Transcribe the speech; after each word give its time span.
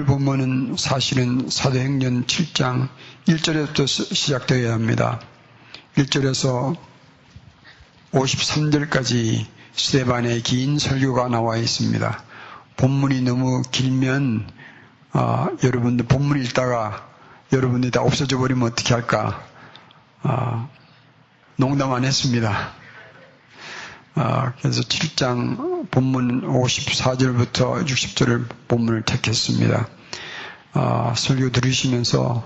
오늘 0.00 0.06
본문은 0.06 0.76
사실은 0.78 1.50
사도행전 1.50 2.24
7장 2.24 2.88
1절에부터 3.28 3.86
시작되어야 3.86 4.72
합니다. 4.72 5.20
1절에서 5.96 6.74
53절까지 8.12 9.44
스테반의 9.74 10.40
긴 10.42 10.78
설교가 10.78 11.28
나와 11.28 11.58
있습니다. 11.58 12.24
본문이 12.78 13.20
너무 13.20 13.60
길면 13.70 14.48
어, 15.12 15.48
여러분들 15.62 16.06
본문 16.06 16.42
읽다가 16.44 17.06
여러분들이 17.52 17.90
다 17.90 18.00
없어져 18.00 18.38
버리면 18.38 18.72
어떻게 18.72 18.94
할까? 18.94 19.44
어, 20.22 20.66
농담 21.56 21.92
안 21.92 22.06
했습니다. 22.06 22.72
어, 24.16 24.52
그래서 24.60 24.82
7장 24.82 25.90
본문 25.90 26.42
54절부터 26.42 27.86
60절을 27.86 28.46
본문을 28.68 29.02
택했습니다. 29.02 29.88
어, 30.74 31.12
설교 31.16 31.50
들으시면서 31.50 32.44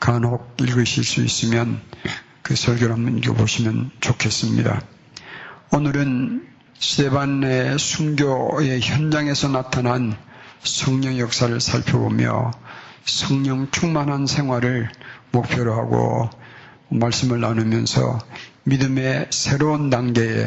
간혹 0.00 0.56
읽으실 0.60 1.04
수 1.04 1.24
있으면 1.24 1.80
그 2.42 2.56
설교를 2.56 2.94
한번 2.94 3.18
읽어보시면 3.18 3.90
좋겠습니다. 4.00 4.82
오늘은 5.72 6.46
스테반의 6.78 7.78
순교의 7.78 8.80
현장에서 8.80 9.48
나타난 9.48 10.16
성령 10.62 11.18
역사를 11.18 11.58
살펴보며 11.60 12.50
성령 13.04 13.70
충만한 13.70 14.26
생활을 14.26 14.90
목표로 15.30 15.74
하고 15.74 16.28
말씀을 16.88 17.40
나누면서 17.40 18.18
믿음의 18.64 19.28
새로운 19.30 19.90
단계에 19.90 20.46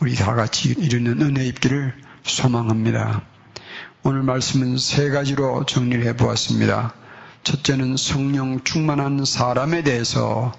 우리 0.00 0.14
다 0.14 0.34
같이 0.34 0.70
이르는 0.78 1.20
은혜 1.20 1.44
입기를 1.46 1.92
소망합니다. 2.22 3.20
오늘 4.02 4.22
말씀은 4.22 4.78
세 4.78 5.10
가지로 5.10 5.66
정리를 5.66 6.06
해 6.06 6.16
보았습니다. 6.16 6.94
첫째는 7.44 7.98
성령 7.98 8.64
충만한 8.64 9.26
사람에 9.26 9.82
대해서, 9.82 10.54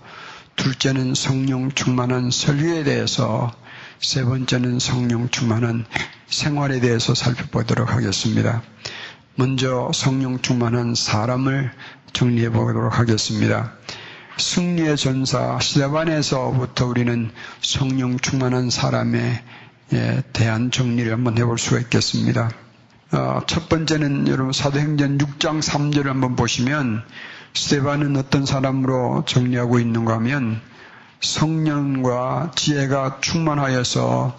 둘째는 0.58 1.16
성령 1.16 1.72
충만한 1.72 2.30
설교에 2.30 2.84
대해서, 2.84 3.52
세 4.00 4.24
번째는 4.24 4.78
성령 4.78 5.28
충만한 5.30 5.86
생활에 6.28 6.80
대해서 6.80 7.16
살펴보도록 7.16 7.92
하겠습니다. 7.92 8.62
먼저 9.34 9.90
성령 9.96 10.40
충만한 10.44 10.94
사람을 10.94 11.72
정리해 12.14 12.52
보도록 12.52 13.00
하겠습니다. 13.00 13.74
승리의 14.42 14.98
전사 14.98 15.60
스테반에서부터 15.62 16.88
우리는 16.88 17.30
성령 17.62 18.18
충만한 18.18 18.70
사람에 18.72 19.44
대한 20.34 20.72
정리를 20.72 21.12
한번 21.12 21.38
해볼 21.38 21.60
수가 21.60 21.80
있겠습니다. 21.82 22.50
어, 23.12 23.42
첫 23.46 23.70
번째는 23.70 24.28
여러분 24.28 24.52
사도행전 24.52 25.20
6장 25.20 25.62
3절을 25.62 26.06
한번 26.06 26.36
보시면 26.36 27.04
스테반은 27.54 28.16
어떤 28.18 28.46
사람으로 28.46 29.26
정리하고 29.28 29.80
있는가 29.80 30.16
하면 30.16 30.62
성령과 31.20 32.52
지혜가 32.56 33.20
충만하여서 33.22 34.36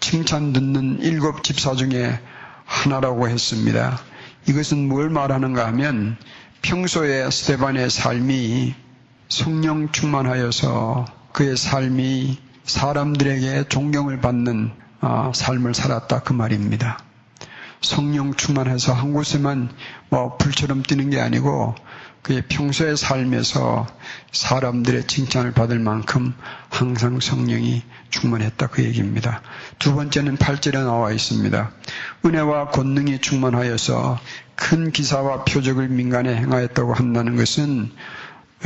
칭찬 0.00 0.52
듣는 0.52 1.00
일곱 1.02 1.42
집사 1.44 1.74
중에 1.74 2.20
하나라고 2.64 3.28
했습니다. 3.28 4.00
이것은 4.48 4.88
뭘 4.88 5.10
말하는가 5.10 5.66
하면 5.66 6.16
평소에 6.62 7.30
스테반의 7.30 7.90
삶이 7.90 8.85
성령 9.28 9.90
충만하여서 9.90 11.04
그의 11.32 11.56
삶이 11.56 12.38
사람들에게 12.64 13.64
존경을 13.68 14.20
받는 14.20 14.72
아, 15.00 15.32
삶을 15.34 15.74
살았다 15.74 16.20
그 16.20 16.32
말입니다. 16.32 16.98
성령 17.80 18.34
충만해서 18.34 18.92
한 18.92 19.12
곳에만 19.12 19.70
뭐 20.10 20.36
불처럼 20.36 20.82
뛰는 20.82 21.10
게 21.10 21.20
아니고 21.20 21.74
그의 22.22 22.42
평소의 22.48 22.96
삶에서 22.96 23.86
사람들의 24.32 25.06
칭찬을 25.08 25.52
받을 25.52 25.78
만큼 25.78 26.32
항상 26.70 27.20
성령이 27.20 27.82
충만했다 28.10 28.68
그 28.68 28.84
얘기입니다. 28.84 29.42
두 29.78 29.94
번째는 29.94 30.36
8절에 30.36 30.84
나와 30.84 31.12
있습니다. 31.12 31.70
은혜와 32.24 32.70
권능이 32.70 33.20
충만하여서 33.20 34.18
큰 34.56 34.90
기사와 34.90 35.44
표적을 35.44 35.88
민간에 35.88 36.34
행하였다고 36.34 36.94
한다는 36.94 37.36
것은 37.36 37.92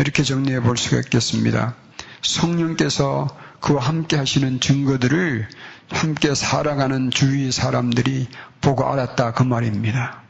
이렇게 0.00 0.22
정리해 0.22 0.60
볼 0.60 0.78
수가 0.78 0.96
있겠습니다. 1.00 1.74
성령께서 2.22 3.28
그와 3.60 3.82
함께 3.82 4.16
하시는 4.16 4.58
증거들을 4.58 5.46
함께 5.90 6.34
살아가는 6.34 7.10
주위 7.10 7.52
사람들이 7.52 8.26
보고 8.62 8.90
알았다 8.90 9.32
그 9.32 9.42
말입니다. 9.42 10.22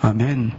아멘. 0.00 0.52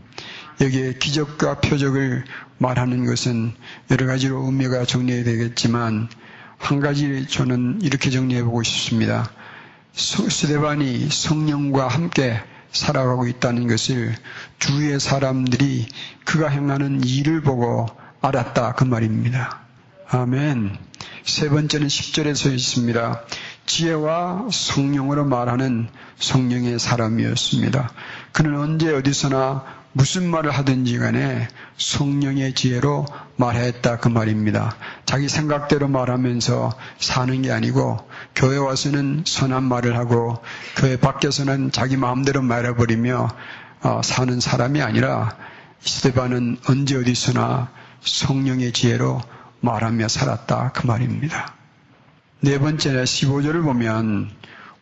여기에 0.62 0.94
기적과 1.00 1.60
표적을 1.60 2.24
말하는 2.58 3.06
것은 3.06 3.54
여러 3.92 4.06
가지로 4.06 4.46
의미가 4.46 4.86
정리해야 4.86 5.26
되겠지만 5.26 6.08
한 6.58 6.80
가지 6.80 7.28
저는 7.28 7.82
이렇게 7.82 8.10
정리해 8.10 8.44
보고 8.44 8.64
싶습니다. 8.64 9.30
스데반이 9.94 11.10
성령과 11.10 11.90
함께 11.90 12.40
살아가고 12.72 13.28
있다는 13.28 13.68
것을 13.68 14.16
주위의 14.60 15.02
사람들이 15.02 15.88
그가 16.24 16.48
행하는 16.48 17.04
일을 17.04 17.42
보고 17.42 17.88
알았다 18.22 18.74
그 18.74 18.84
말입니다. 18.84 19.62
아멘. 20.10 20.78
세 21.24 21.48
번째는 21.48 21.88
10절에 21.88 22.36
서 22.36 22.50
있습니다. 22.50 23.22
지혜와 23.66 24.48
성령으로 24.52 25.26
말하는 25.26 25.88
성령의 26.18 26.80
사람이었습니다. 26.80 27.92
그는 28.34 28.60
언제 28.60 28.94
어디서나 28.94 29.64
무슨 29.94 30.30
말을 30.30 30.52
하든지 30.52 30.98
간에 30.98 31.48
성령의 31.78 32.56
지혜로 32.56 33.06
말했다 33.38 34.00
그 34.00 34.10
말입니다. 34.10 34.76
자기 35.06 35.30
생각대로 35.30 35.88
말하면서 35.88 36.74
사는 37.00 37.42
게 37.42 37.52
아니고 37.52 37.98
교회 38.36 38.58
와서는 38.58 39.24
선한 39.26 39.64
말을 39.64 39.98
하고 39.98 40.44
교회 40.76 40.98
밖에서는 40.98 41.72
자기 41.72 41.96
마음대로 41.96 42.42
말해버리며 42.42 43.30
어, 43.82 44.02
사는 44.04 44.40
사람이 44.40 44.82
아니라 44.82 45.38
스테반은 45.80 46.58
언제 46.68 46.98
어디서나 46.98 47.79
성령의 48.02 48.72
지혜로 48.72 49.22
말하며 49.62 50.08
살았다 50.08 50.72
그 50.74 50.88
말입니다. 50.88 51.54
네 52.42 52.58
번째 52.58 53.04
15절을 53.04 53.64
보면 53.64 54.32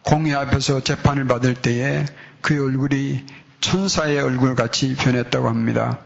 공회 0.03 0.33
앞에서 0.33 0.81
재판을 0.81 1.25
받을 1.25 1.55
때에 1.55 2.05
그의 2.41 2.59
얼굴이 2.59 3.25
천사의 3.59 4.19
얼굴 4.19 4.55
같이 4.55 4.95
변했다고 4.95 5.49
합니다. 5.49 5.99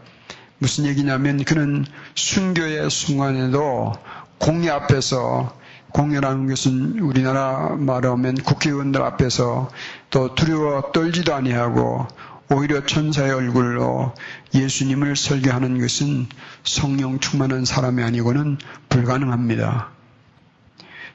무슨 0.58 0.86
얘기냐면 0.86 1.44
그는 1.44 1.84
순교의 2.14 2.88
순간에도 2.90 3.92
공회 4.38 4.70
앞에서 4.70 5.56
공회라는 5.92 6.48
것은 6.48 6.98
우리나라 7.00 7.76
말하면 7.76 8.36
국회의원들 8.36 9.02
앞에서 9.02 9.70
또 10.10 10.34
두려워 10.34 10.90
떨지도 10.92 11.34
아니하고 11.34 12.06
오히려 12.50 12.84
천사의 12.84 13.32
얼굴로 13.32 14.14
예수님을 14.54 15.16
설교하는 15.16 15.80
것은 15.80 16.26
성령 16.64 17.18
충만한 17.18 17.64
사람이 17.64 18.02
아니고는 18.02 18.58
불가능합니다. 18.88 19.90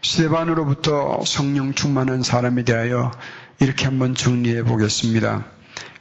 스테반으로부터 0.01 1.23
성령 1.25 1.73
충만한 1.73 2.23
사람에 2.23 2.63
대하여 2.63 3.11
이렇게 3.59 3.85
한번 3.85 4.15
정리해 4.15 4.63
보겠습니다. 4.63 5.45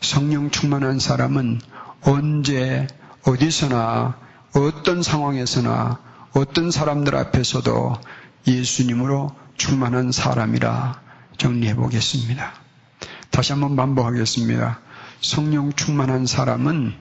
성령 0.00 0.50
충만한 0.50 0.98
사람은 0.98 1.60
언제 2.02 2.86
어디서나 3.24 4.16
어떤 4.54 5.02
상황에서나 5.02 5.98
어떤 6.32 6.70
사람들 6.70 7.16
앞에서도 7.16 7.94
예수님으로 8.46 9.34
충만한 9.56 10.12
사람이라 10.12 11.00
정리해 11.38 11.74
보겠습니다. 11.74 12.52
다시 13.30 13.52
한번 13.52 13.76
반복하겠습니다. 13.76 14.80
성령 15.20 15.72
충만한 15.72 16.26
사람은 16.26 16.94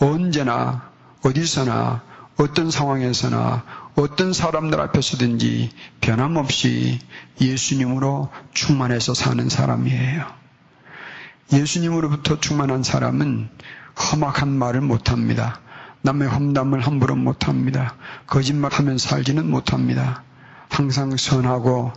언제나 0.00 0.90
어디서나 1.22 2.02
어떤 2.36 2.70
상황에서나 2.70 3.64
어떤 3.96 4.32
사람들 4.32 4.80
앞에서든지 4.80 5.70
변함없이 6.00 6.98
예수님으로 7.40 8.30
충만해서 8.54 9.12
사는 9.14 9.48
사람이에요. 9.48 10.26
예수님으로부터 11.52 12.40
충만한 12.40 12.82
사람은 12.82 13.50
험악한 13.98 14.48
말을 14.48 14.80
못합니다. 14.80 15.60
남의 16.02 16.28
험담을 16.28 16.80
함부로 16.80 17.14
못합니다. 17.14 17.96
거짓말하면서 18.26 19.06
살지는 19.06 19.50
못합니다. 19.50 20.22
항상 20.70 21.16
선하고 21.16 21.92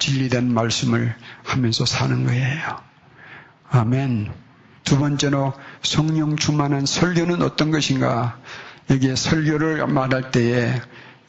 진리된 0.00 0.52
말씀을 0.52 1.14
하면서 1.44 1.84
사는 1.84 2.26
거예요. 2.26 2.80
아멘. 3.70 4.43
두 4.84 4.98
번째로 4.98 5.54
성령 5.82 6.36
충만한 6.36 6.86
설교는 6.86 7.42
어떤 7.42 7.70
것인가? 7.70 8.38
여기에 8.90 9.16
설교를 9.16 9.86
말할 9.86 10.30
때에 10.30 10.80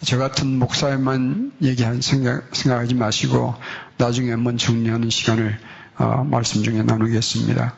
저 0.04 0.18
같은 0.18 0.60
목사에만 0.60 1.54
얘기한 1.62 2.02
생각, 2.02 2.54
생각하지 2.54 2.96
마시고 2.96 3.56
나중에 3.98 4.32
한번 4.32 4.58
정리하는 4.58 5.10
시간을 5.10 5.58
어, 5.98 6.26
말씀 6.30 6.62
중에 6.62 6.84
나누겠습니다. 6.84 7.74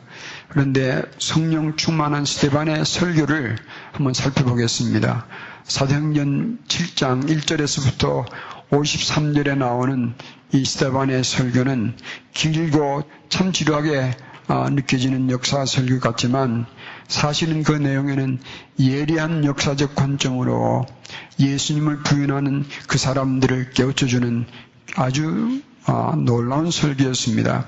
그런데 0.48 1.02
성령 1.18 1.76
충만한 1.76 2.24
스테반의 2.24 2.84
설교를 2.84 3.56
한번 3.92 4.12
살펴보겠습니다. 4.12 5.26
사도행전 5.62 6.58
7장 6.66 7.28
1절에서부터 7.28 8.24
53절에 8.70 9.56
나오는 9.56 10.14
이 10.52 10.64
스테반의 10.64 11.22
설교는 11.22 11.94
길고 12.32 13.04
참 13.28 13.52
지루하게 13.52 14.16
아, 14.50 14.70
느껴지는 14.70 15.30
역사 15.30 15.66
설교 15.66 16.00
같지만 16.00 16.64
사실은 17.06 17.62
그 17.62 17.72
내용에는 17.72 18.40
예리한 18.80 19.44
역사적 19.44 19.94
관점으로 19.94 20.86
예수님을 21.38 22.02
부인하는 22.02 22.64
그 22.86 22.96
사람들을 22.96 23.70
깨우쳐주는 23.72 24.46
아주 24.96 25.60
아, 25.84 26.14
놀라운 26.16 26.70
설교였습니다. 26.70 27.66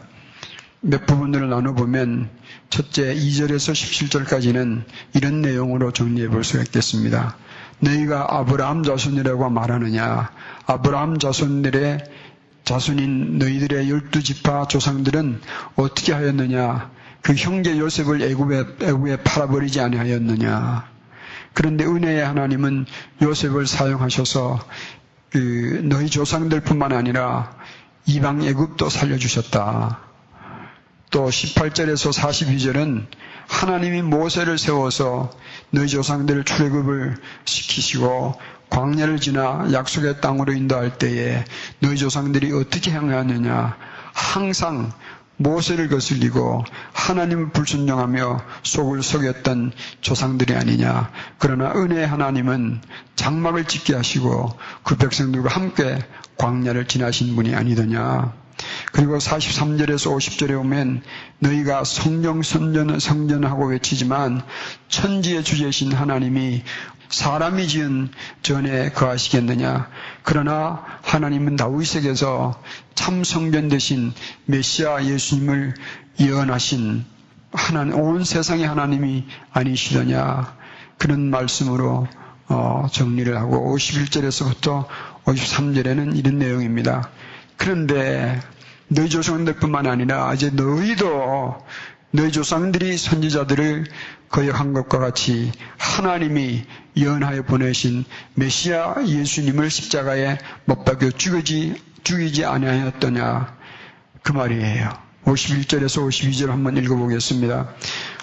몇 0.81 1.05
부분들을 1.05 1.51
나눠보면 1.51 2.31
첫째 2.71 3.15
2절에서 3.15 3.73
17절까지는 3.75 4.83
이런 5.15 5.43
내용으로 5.43 5.93
정리해 5.93 6.29
볼 6.29 6.45
수가 6.45 6.63
있겠습니다. 6.63 7.37
너희가 7.81 8.27
아브라함 8.39 8.85
자손이라고 8.85 9.51
말하느냐? 9.51 10.31
아브라함 10.67 11.19
자손들의 11.19 11.99
자손인 12.71 13.39
너희들의 13.39 13.91
열두 13.91 14.23
지파 14.23 14.69
조상들은 14.69 15.41
어떻게 15.75 16.13
하였느냐? 16.13 16.93
그 17.21 17.35
형제 17.35 17.77
요셉을 17.77 18.23
애굽에, 18.23 18.65
애굽에 18.83 19.25
팔아버리지 19.25 19.81
아니하였느냐? 19.81 20.89
그런데 21.53 21.85
은혜의 21.85 22.25
하나님은 22.25 22.87
요셉을 23.23 23.67
사용하셔서 23.67 24.61
그 25.31 25.81
너희 25.83 26.09
조상들뿐만 26.09 26.93
아니라 26.93 27.57
이방 28.07 28.45
애굽도 28.45 28.89
살려주셨다. 28.89 29.99
또 31.11 31.27
18절에서 31.29 32.13
42절은 32.17 33.07
하나님이 33.49 34.03
모세를 34.03 34.59
세워서 34.59 35.31
너희 35.71 35.89
조상들을 35.89 36.45
출애굽을 36.45 37.17
시키시고 37.45 38.39
광야를 38.71 39.21
지나 39.21 39.69
약속의 39.73 40.21
땅으로 40.21 40.53
인도할 40.53 40.97
때에 40.99 41.45
너희 41.81 41.97
조상들이 41.97 42.53
어떻게 42.53 42.93
행하느냐 42.93 43.77
항상 44.13 44.91
모세를 45.41 45.89
거슬리고 45.89 46.65
하나님을 46.93 47.51
불순종하며 47.51 48.43
속을 48.63 49.03
속였던 49.03 49.73
조상들이 50.03 50.55
아니냐. 50.55 51.11
그러나 51.39 51.73
은혜의 51.75 52.07
하나님은 52.07 52.83
장막을 53.17 53.65
짓게 53.65 53.95
하시고 53.95 54.51
그 54.83 54.97
백성들과 54.97 55.49
함께 55.49 55.99
광야를 56.37 56.87
지나신 56.89 57.35
분이 57.37 57.55
아니더냐. 57.55 58.35
그리고 58.93 59.17
43절에서 59.17 60.15
50절에 60.15 60.61
오면 60.61 61.03
너희가 61.39 61.85
성령 61.85 62.43
선전, 62.43 62.99
성전하고 62.99 63.69
외치지만 63.69 64.43
천지의 64.89 65.43
주제신 65.43 65.93
하나님이 65.93 66.63
사람이 67.11 67.69
지은 67.69 68.11
전에 68.43 68.91
거하시겠느냐. 68.91 69.91
그러나 70.23 70.85
하나님은 71.03 71.57
다윗에게서 71.57 72.63
참 72.95 73.25
성전 73.25 73.69
되신 73.69 74.13
메시아 74.47 75.05
예수님을 75.05 75.75
예언하신 76.21 77.05
하나님, 77.53 77.95
온 77.99 78.25
세상의 78.25 78.67
하나님이 78.67 79.27
아니시더냐. 79.53 80.57
그런 80.99 81.31
말씀으로 81.31 82.07
어, 82.49 82.87
정리를 82.93 83.37
하고 83.37 83.77
51절에서부터 83.77 84.87
53절에는 85.25 86.17
이런 86.17 86.39
내용입니다. 86.39 87.11
그런데 87.57 88.41
너희 88.89 89.09
조상들뿐만 89.09 89.87
아니라 89.87 90.33
이제 90.35 90.51
너희도 90.51 91.65
너희 92.13 92.33
조상들이 92.33 92.97
선지자들을 92.97 93.85
거역한 94.31 94.73
것과 94.73 94.99
같이 94.99 95.53
하나님이 95.77 96.65
예언하여 96.97 97.43
보내신 97.43 98.05
메시아 98.35 99.07
예수님을 99.07 99.71
십자가에 99.71 100.39
못 100.65 100.85
박여 100.85 101.11
죽이지, 101.11 101.75
죽이지 102.05 102.45
아니하였더냐 102.45 103.57
그 104.23 104.33
말이에요. 104.33 104.91
51절에서 105.25 106.07
52절 106.09 106.47
한번 106.49 106.77
읽어보겠습니다. 106.77 107.69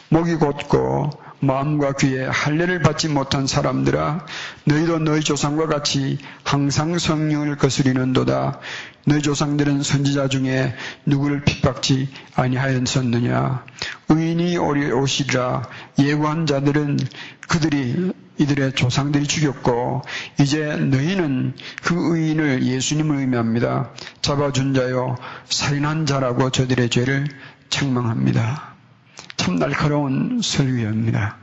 목이 0.09 0.35
곧고 0.35 1.09
마음과 1.39 1.93
귀에 1.93 2.25
할례를 2.25 2.81
받지 2.81 3.07
못한 3.07 3.45
사람들아 3.45 4.25
너희도 4.65 4.99
너희 4.99 5.21
조상과 5.21 5.67
같이 5.67 6.17
항상 6.43 6.97
성령을 6.97 7.57
거스리는도다 7.57 8.59
너희 9.05 9.21
조상들은 9.21 9.83
선지자 9.83 10.27
중에 10.27 10.75
누구를 11.05 11.43
핍박지 11.43 12.09
아니하였었느냐 12.35 13.65
의인이 14.09 14.57
오시리라 14.57 15.63
예고한 15.99 16.45
자들은 16.45 16.97
그들이 17.47 18.11
이들의 18.39 18.73
조상들이 18.73 19.25
죽였고 19.25 20.03
이제 20.39 20.75
너희는 20.75 21.55
그 21.81 22.15
의인을 22.15 22.63
예수님을 22.63 23.17
의미합니다. 23.17 23.91
잡아준 24.21 24.73
자요 24.73 25.15
살인한 25.49 26.05
자라고 26.05 26.51
저들의 26.51 26.89
죄를 26.89 27.27
책망합니다. 27.69 28.76
참 29.37 29.57
날카로운 29.57 30.41
설교입니다. 30.41 31.37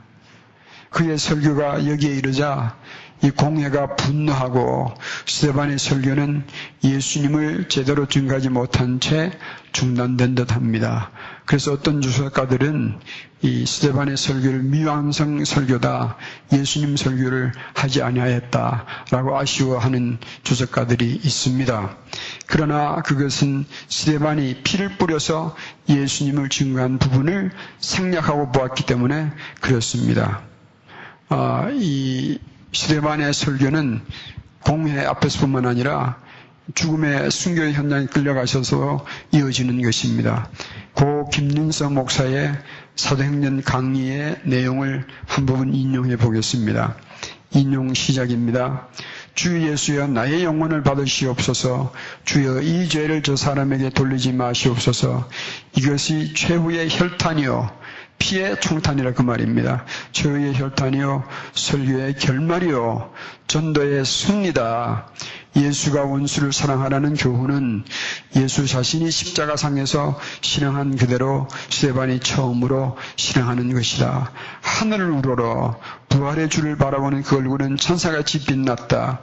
그의 0.91 1.17
설교가 1.17 1.87
여기에 1.87 2.15
이르자 2.15 2.77
이 3.23 3.31
공회가 3.31 3.95
분노하고 3.95 4.93
스테반의 5.25 5.79
설교는 5.79 6.43
예수님을 6.83 7.69
제대로 7.69 8.05
증가하지 8.07 8.49
못한 8.49 8.99
채 8.99 9.31
중단된 9.71 10.35
듯 10.35 10.53
합니다. 10.53 11.11
그래서 11.45 11.73
어떤 11.73 12.01
주석가들은 12.01 12.99
이 13.41 13.65
스테반의 13.65 14.17
설교를 14.17 14.63
미완성 14.63 15.43
설교다, 15.45 16.17
예수님 16.51 16.97
설교를 16.97 17.51
하지 17.73 18.01
아니하였다라고 18.01 19.37
아쉬워하는 19.37 20.17
주석가들이 20.43 21.21
있습니다. 21.23 21.97
그러나 22.47 23.01
그것은 23.01 23.65
스테반이 23.87 24.61
피를 24.63 24.97
뿌려서 24.97 25.55
예수님을 25.87 26.49
증거한 26.49 26.97
부분을 26.97 27.51
생략하고 27.79 28.51
보았기 28.51 28.85
때문에 28.85 29.31
그렇습니다. 29.61 30.41
아, 31.29 31.69
이 31.71 32.39
스테반의 32.75 33.33
설교는 33.33 34.01
공회 34.63 35.05
앞에서뿐만 35.05 35.65
아니라 35.65 36.17
죽음의 36.73 37.31
순교 37.31 37.61
현장에 37.71 38.07
끌려가셔서 38.07 39.05
이어지는 39.31 39.81
것입니다. 39.81 40.49
고 40.93 41.29
김윤서 41.29 41.91
목사의 41.91 42.53
사도행전 42.95 43.61
강의의 43.61 44.41
내용을 44.43 45.05
한 45.25 45.45
부분 45.45 45.73
인용해 45.73 46.17
보겠습니다. 46.17 46.95
인용 47.51 47.93
시작입니다. 47.93 48.87
주 49.35 49.61
예수여 49.61 50.07
나의 50.07 50.43
영혼을 50.43 50.81
받으시옵소서 50.81 51.93
주여 52.23 52.61
이 52.61 52.87
죄를 52.87 53.21
저 53.21 53.35
사람에게 53.35 53.89
돌리지 53.89 54.31
마시옵소서 54.31 55.29
이것이 55.77 56.33
최후의 56.33 56.87
혈탄이요 56.89 57.69
피의 58.25 58.59
총탄이라 58.59 59.13
그 59.13 59.21
말입니다. 59.21 59.85
최후의 60.11 60.55
혈탄이요 60.55 61.25
설교의 61.53 62.15
결말이요 62.15 63.13
전도의 63.45 64.03
승리다. 64.03 65.11
예수가 65.55 66.05
원수를 66.05 66.51
사랑하라는 66.51 67.13
교훈은 67.13 67.85
예수 68.37 68.65
자신이 68.65 69.11
십자가상에서 69.11 70.19
실행한 70.41 70.95
그대로 70.95 71.47
스테반이 71.69 72.19
처음으로 72.19 72.97
실행하는 73.15 73.71
것이다. 73.71 74.31
하늘을 74.61 75.11
우러러 75.11 75.79
부활의 76.15 76.49
주를 76.49 76.77
바라보는 76.77 77.23
그 77.23 77.35
얼굴은 77.35 77.75
천사같이 77.75 78.45
빛났다. 78.45 79.19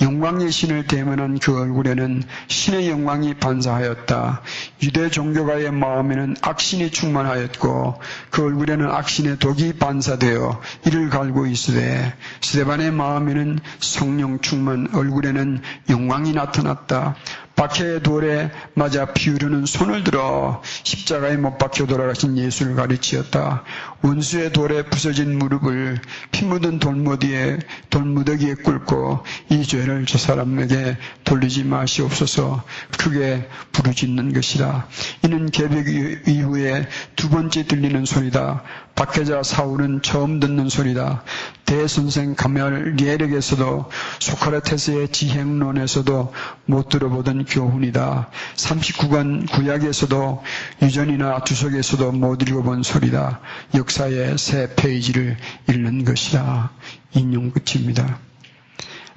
영광의 0.00 0.50
신을 0.50 0.88
대면한 0.88 1.38
그 1.38 1.56
얼굴에는 1.56 2.24
신의 2.48 2.90
영광이 2.90 3.34
반사하였다. 3.34 4.42
유대 4.82 5.08
종교가의 5.08 5.70
마음에는 5.70 6.36
악신이 6.42 6.90
충만하였고 6.90 8.00
그 8.30 8.44
얼굴에는 8.44 8.90
악신의 8.90 9.38
독이 9.38 9.74
반사되어 9.74 10.60
이를 10.86 11.10
갈고 11.10 11.46
있으되 11.46 12.12
스테반의 12.40 12.90
마음에는 12.90 13.60
성령 13.78 14.40
충만 14.40 14.88
얼굴에는 14.92 15.60
영광이 15.90 16.32
나타났다. 16.32 17.14
박해의 17.56 18.02
돌에 18.02 18.50
맞아 18.74 19.06
피우려는 19.06 19.66
손을 19.66 20.04
들어 20.04 20.62
십자가에 20.82 21.36
못 21.36 21.58
박혀 21.58 21.86
돌아가신 21.86 22.36
예수를 22.38 22.74
가르치었다. 22.74 23.62
원수의 24.02 24.52
돌에 24.52 24.84
부서진 24.84 25.38
무릎을 25.38 26.00
피 26.30 26.44
묻은 26.44 26.78
돌무디에 26.78 27.58
돌무더기에 27.90 28.54
꿇고 28.54 29.24
이 29.50 29.62
죄를 29.64 30.06
저 30.06 30.18
사람에게 30.18 30.96
돌리지 31.24 31.64
마시옵소서 31.64 32.64
크게 32.98 33.48
부르짖는 33.72 34.32
것이다. 34.32 34.88
이는 35.24 35.50
개벽 35.50 35.86
이후에 36.26 36.88
두 37.16 37.28
번째 37.28 37.66
들리는 37.66 38.04
소리다. 38.04 38.62
박해자 38.94 39.42
사울은 39.42 40.02
처음 40.02 40.40
듣는 40.40 40.68
소리다. 40.68 41.24
대선생 41.64 42.34
가멜리엘에게서도 42.34 43.90
소크라테스의 44.20 45.08
지행론에서도 45.08 46.32
못 46.66 46.88
들어보던 46.88 47.44
교훈이다. 47.44 48.30
39권 48.56 49.50
구약에서도 49.50 50.42
유전이나 50.82 51.44
주석에서도 51.44 52.12
못 52.12 52.42
읽어본 52.42 52.82
소리다. 52.82 53.40
역사의 53.74 54.38
새 54.38 54.74
페이지를 54.74 55.36
읽는 55.68 56.04
것이다. 56.04 56.70
인용 57.14 57.50
끝입니다. 57.50 58.18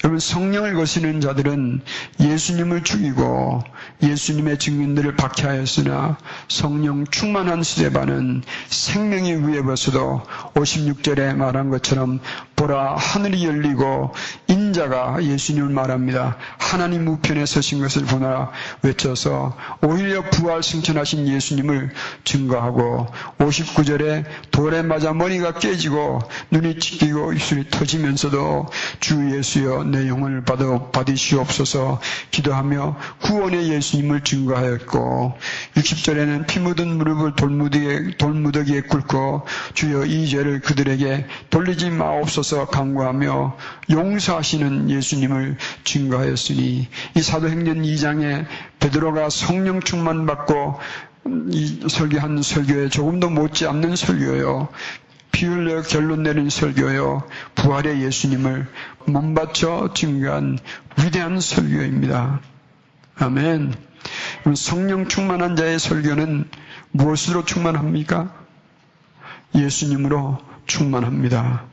여러분 0.04 0.20
성령을 0.20 0.74
거시는 0.74 1.22
자들은 1.22 1.82
예수님을 2.20 2.84
죽이고 2.84 3.64
예수님의 4.04 4.60
증인들을 4.60 5.16
박해하였으나 5.16 6.18
성령 6.48 7.06
충만한 7.08 7.64
시대반은 7.64 8.44
생명의 8.68 9.48
위에 9.48 9.62
벗어도 9.62 10.22
56절에 10.54 11.36
말한 11.36 11.70
것처럼 11.70 12.20
보라 12.56 12.96
하늘이 12.96 13.46
열리고 13.46 14.14
인자가 14.48 15.22
예수님을 15.22 15.70
말합니다. 15.70 16.38
하나님 16.58 17.08
우편에 17.08 17.46
서신 17.46 17.80
것을 17.80 18.04
보나 18.06 18.52
외쳐서 18.82 19.56
오히려 19.82 20.22
부활 20.30 20.64
승천하신 20.64 21.28
예수님을 21.28 21.92
증거하고 22.24 23.08
59절에 23.40 24.26
돌에 24.52 24.82
맞아 24.84 25.14
머리가 25.14 25.54
깨지고 25.54 26.20
눈이 26.52 26.80
찢기고 26.80 27.34
입술이 27.34 27.70
터지면서도 27.70 28.68
주 29.00 29.36
예수여 29.36 29.85
내 29.86 30.08
영혼을 30.08 30.44
받아 30.44 30.90
받으시옵소서 30.92 32.00
기도하며 32.32 32.98
구원의 33.22 33.70
예수님을 33.70 34.22
증거하였고 34.22 35.34
60절에는 35.76 36.48
피 36.48 36.60
묻은 36.60 36.98
무릎을 36.98 37.36
돌무더기에, 37.36 38.18
돌무더기에 38.18 38.82
꿇고 38.82 39.46
주여 39.74 40.06
이 40.06 40.28
죄를 40.28 40.62
그들에게 40.62 41.26
돌리지 41.50 41.90
마옵소서 41.92 42.68
강구하며 42.68 43.58
용서하시는 43.90 44.90
예수님을 44.90 45.58
증거하였으니 45.84 46.88
이 47.16 47.22
사도행전 47.22 47.82
2장에 47.84 48.46
베드로가 48.80 49.30
성령 49.30 49.82
충만 49.82 50.26
받고 50.26 50.80
이 51.50 51.88
설교한 51.90 52.44
설교에 52.44 52.90
조금도 52.90 53.32
못지 53.32 53.66
않는 53.66 53.96
설교요. 53.96 54.70
피 55.36 55.48
흘려 55.48 55.82
결론 55.82 56.24
내린 56.24 56.50
설교요. 56.50 57.28
부활의 57.56 58.02
예수님을 58.04 58.68
몸바쳐 59.06 59.90
증거한 59.94 60.58
위대한 60.98 61.42
설교입니다. 61.42 62.40
아멘. 63.18 63.74
성령 64.56 65.10
충만한 65.10 65.58
자의 65.58 65.78
설교는 65.78 66.50
무엇으로 66.92 67.44
충만합니까? 67.44 68.34
예수님으로 69.54 70.38
충만합니다. 70.68 71.66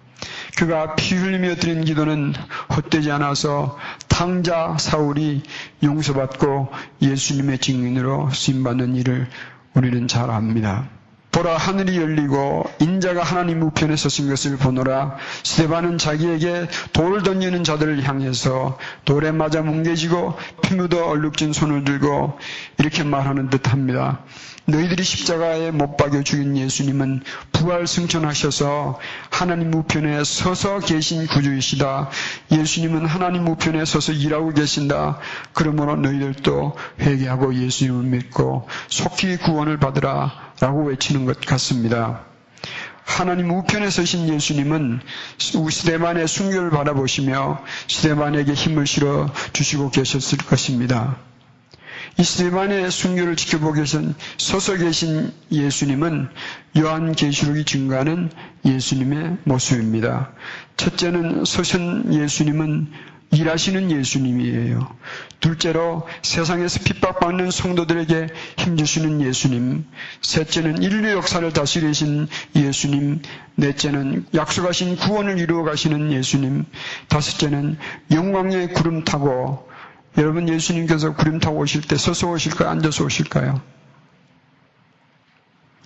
그가 0.57 0.97
피 0.97 1.15
흘리며 1.15 1.55
드린 1.55 1.85
기도는 1.85 2.35
헛되지 2.75 3.13
않아서 3.13 3.79
탕자 4.09 4.77
사울이 4.81 5.45
용서받고 5.85 6.73
예수님의 7.01 7.59
증인으로 7.59 8.31
쓰임받는 8.31 8.97
일을 8.97 9.29
우리는 9.75 10.09
잘 10.09 10.33
압니다. 10.33 10.89
보라 11.33 11.57
하늘이 11.57 11.97
열리고 11.97 12.65
인자가 12.79 13.23
하나님 13.23 13.63
우편에 13.63 13.97
서신 13.97 14.29
것을 14.29 14.59
보노라 14.59 15.17
스테반은 15.43 15.97
자기에게 15.97 16.69
돌을 16.93 17.23
던지는 17.23 17.65
자들을 17.65 18.03
향해서 18.07 18.79
돌에 19.07 19.33
맞아 19.33 19.63
뭉개지고 19.63 20.37
피 20.63 20.75
묻어 20.75 21.07
얼룩진 21.07 21.55
손을 21.55 21.85
들고 21.85 22.39
이렇게 22.79 23.03
말하는 23.03 23.49
듯합니다. 23.49 24.21
너희들이 24.65 25.03
십자가에 25.03 25.73
못 25.73 25.97
박여 25.97 26.23
죽인 26.23 26.57
예수님은 26.57 27.23
부활 27.51 27.87
승천하셔서 27.87 29.01
하나님 29.31 29.75
우편에 29.75 30.23
서서 30.23 30.79
계신 30.79 31.27
구주이시다. 31.27 32.11
예수님은 32.53 33.07
하나님 33.07 33.49
우편에 33.49 33.85
서서 33.85 34.13
일하고 34.13 34.53
계신다. 34.53 35.19
그러므로 35.53 35.97
너희들도 35.97 36.77
회개하고 37.01 37.55
예수님을 37.55 38.05
믿고 38.05 38.69
속히 38.89 39.39
구원을 39.39 39.79
받으라. 39.79 40.52
라고 40.63 40.85
외치는 40.85 41.25
것 41.25 41.41
같습니다. 41.41 42.21
하나님 43.05 43.51
우편에 43.51 43.91
서신 43.91 44.29
예수님은 44.29 45.01
시대만의 45.37 46.29
순교를 46.29 46.71
바라보시며 46.71 47.65
시대만에게 47.89 48.53
힘을 48.53 48.87
실어 48.87 49.29
주시고 49.53 49.91
계셨을 49.91 50.39
것입니다. 50.39 51.17
이 52.17 52.23
시대만의 52.23 52.93
순교를 52.93 53.35
지켜보고 53.35 53.73
계신 53.73 54.15
서서 54.39 54.77
계신 54.77 55.33
예수님은 55.51 56.29
요한 56.79 57.13
계시록이 57.13 57.65
증가하는 57.65 58.31
예수님의 58.65 59.39
모습입니다. 59.43 60.31
첫째는 60.77 61.45
서신 61.45 62.15
예수님은 62.15 62.87
일하시는 63.33 63.91
예수님이에요. 63.91 64.89
둘째로 65.41 66.07
세상에서 66.23 66.81
핍박받는 66.85 67.51
성도들에게 67.51 68.29
힘주시는 68.59 69.23
예수님. 69.23 69.87
셋째는 70.21 70.83
인류 70.83 71.11
역사를 71.13 71.51
다스리신 71.53 72.29
예수님. 72.55 73.23
넷째는 73.57 74.27
약속하신 74.35 74.97
구원을 74.97 75.39
이루어 75.39 75.65
가시는 75.65 76.13
예수님. 76.13 76.65
다섯째는 77.09 77.79
영광의 78.11 78.75
구름 78.75 79.05
타고 79.05 79.69
여러분 80.19 80.49
예수님께서 80.49 81.15
구름 81.15 81.41
타고 81.41 81.59
오실 81.59 81.83
때 81.83 81.97
서서 81.97 82.31
오실까요? 82.31 82.69
앉아서 82.69 83.05
오실까요? 83.05 83.61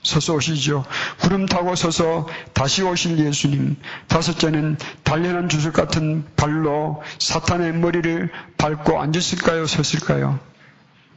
서서 0.06 0.34
오시죠. 0.34 0.84
구름 1.20 1.46
타고 1.46 1.75
서서 1.75 2.28
다시 2.52 2.82
오실 2.82 3.18
예수님. 3.18 3.76
다섯째는 4.06 4.78
단련한 5.02 5.48
주술 5.48 5.72
같은 5.72 6.25
발로 6.36 7.02
사탄의 7.18 7.72
머리를 7.75 8.30
밟고 8.56 9.00
앉으실까요? 9.00 9.66
섰을까요? 9.66 10.38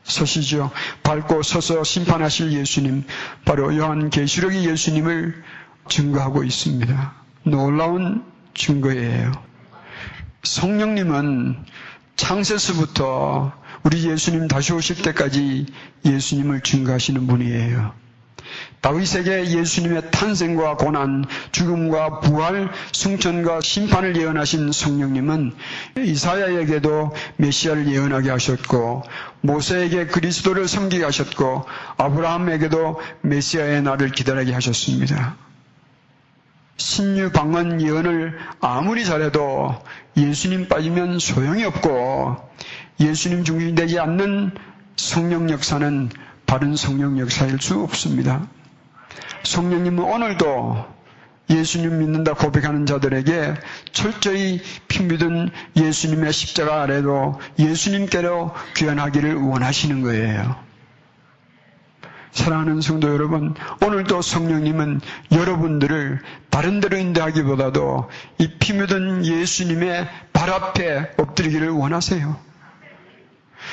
서시죠. 0.04 0.72
밟고 1.04 1.44
서서 1.44 1.84
심판하실 1.84 2.52
예수님. 2.54 3.04
바로 3.46 3.78
요한 3.78 4.10
계시록이 4.10 4.68
예수님을 4.68 5.44
증거하고 5.88 6.44
있습니다. 6.44 7.14
놀라운 7.44 8.26
증거예요. 8.56 9.32
성령님은 10.42 11.64
창세서부터 12.16 13.54
우리 13.84 14.10
예수님 14.10 14.48
다시 14.48 14.74
오실 14.74 15.04
때까지 15.04 15.68
예수님을 16.06 16.62
증거하시는 16.62 17.28
분이에요. 17.28 18.09
다윗에게 18.82 19.58
예수님의 19.58 20.12
탄생과 20.12 20.78
고난, 20.78 21.26
죽음과 21.52 22.22
부활, 22.22 22.72
승천과 22.94 23.62
심판을 23.62 24.16
예언하신 24.16 24.72
성령님은 24.72 25.54
이사야에게도 25.98 27.14
메시아를 27.38 27.92
예언하게 27.92 28.30
하셨고 28.32 29.04
모세에게 29.42 30.08
그리스도를 30.08 30.68
섬기게 30.68 31.04
하셨고 31.04 31.66
아브라함에게도 31.98 33.00
메시아의 33.22 33.82
날을 33.84 34.12
기다리게 34.12 34.54
하셨습니다. 34.54 35.36
신유 36.78 37.32
방언 37.32 37.82
예언을 37.82 38.38
아무리 38.62 39.04
잘해도 39.04 39.76
예수님 40.16 40.70
빠지면 40.70 41.20
소용이 41.20 41.66
없고 41.66 42.38
예수님 43.02 43.44
중심되지 43.44 44.00
않는 44.00 44.52
성령 44.96 45.50
역사는 45.50 46.10
바른 46.50 46.76
성령 46.76 47.20
역사일 47.20 47.62
수 47.62 47.80
없습니다. 47.84 48.48
성령님은 49.44 50.04
오늘도 50.04 50.84
예수님 51.52 52.00
믿는다 52.00 52.34
고백하는 52.34 52.88
자들에게 52.88 53.54
철저히 53.92 54.60
피 54.88 55.04
묻은 55.04 55.52
예수님의 55.76 56.34
십자가 56.34 56.82
아래로 56.82 57.40
예수님께로 57.60 58.52
귀환하기를 58.76 59.36
원하시는 59.36 60.02
거예요. 60.02 60.56
사랑하는 62.32 62.82
성도 62.82 63.14
여러분, 63.14 63.54
오늘도 63.86 64.24
성령님은 64.24 65.02
여러분들을 65.32 66.20
다른 66.50 66.80
데로 66.80 66.98
인도하기보다도 66.98 68.10
이 68.40 68.58
피 68.58 68.74
묻은 68.74 69.24
예수님의 69.24 70.08
발 70.34 70.50
앞에 70.50 71.12
엎드리기를 71.18 71.70
원하세요. 71.70 72.49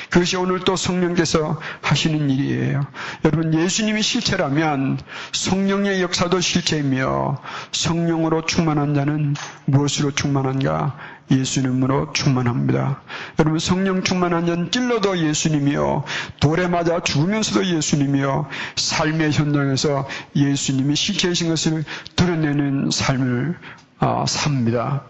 그것이 0.09 0.37
오늘 0.37 0.61
또 0.61 0.75
성령께서 0.75 1.59
하시는 1.81 2.29
일이에요. 2.29 2.85
여러분, 3.25 3.53
예수님이 3.53 4.01
실체라면 4.01 4.99
성령의 5.33 6.01
역사도 6.01 6.39
실체이며 6.39 7.41
성령으로 7.71 8.45
충만한 8.45 8.93
자는 8.93 9.35
무엇으로 9.65 10.11
충만한가? 10.11 10.97
예수님으로 11.29 12.13
충만합니다. 12.13 13.01
여러분, 13.39 13.59
성령 13.59 14.03
충만한 14.03 14.45
자는 14.45 14.71
찔러도 14.71 15.17
예수님이요. 15.17 16.03
돌에 16.39 16.67
맞아 16.67 17.01
죽으면서도 17.01 17.65
예수님이요. 17.65 18.47
삶의 18.77 19.33
현장에서 19.33 20.07
예수님이 20.35 20.95
실체이신 20.95 21.49
것을 21.49 21.83
드러내는 22.15 22.91
삶을 22.91 23.57
아, 23.99 24.25
삽니다. 24.27 25.03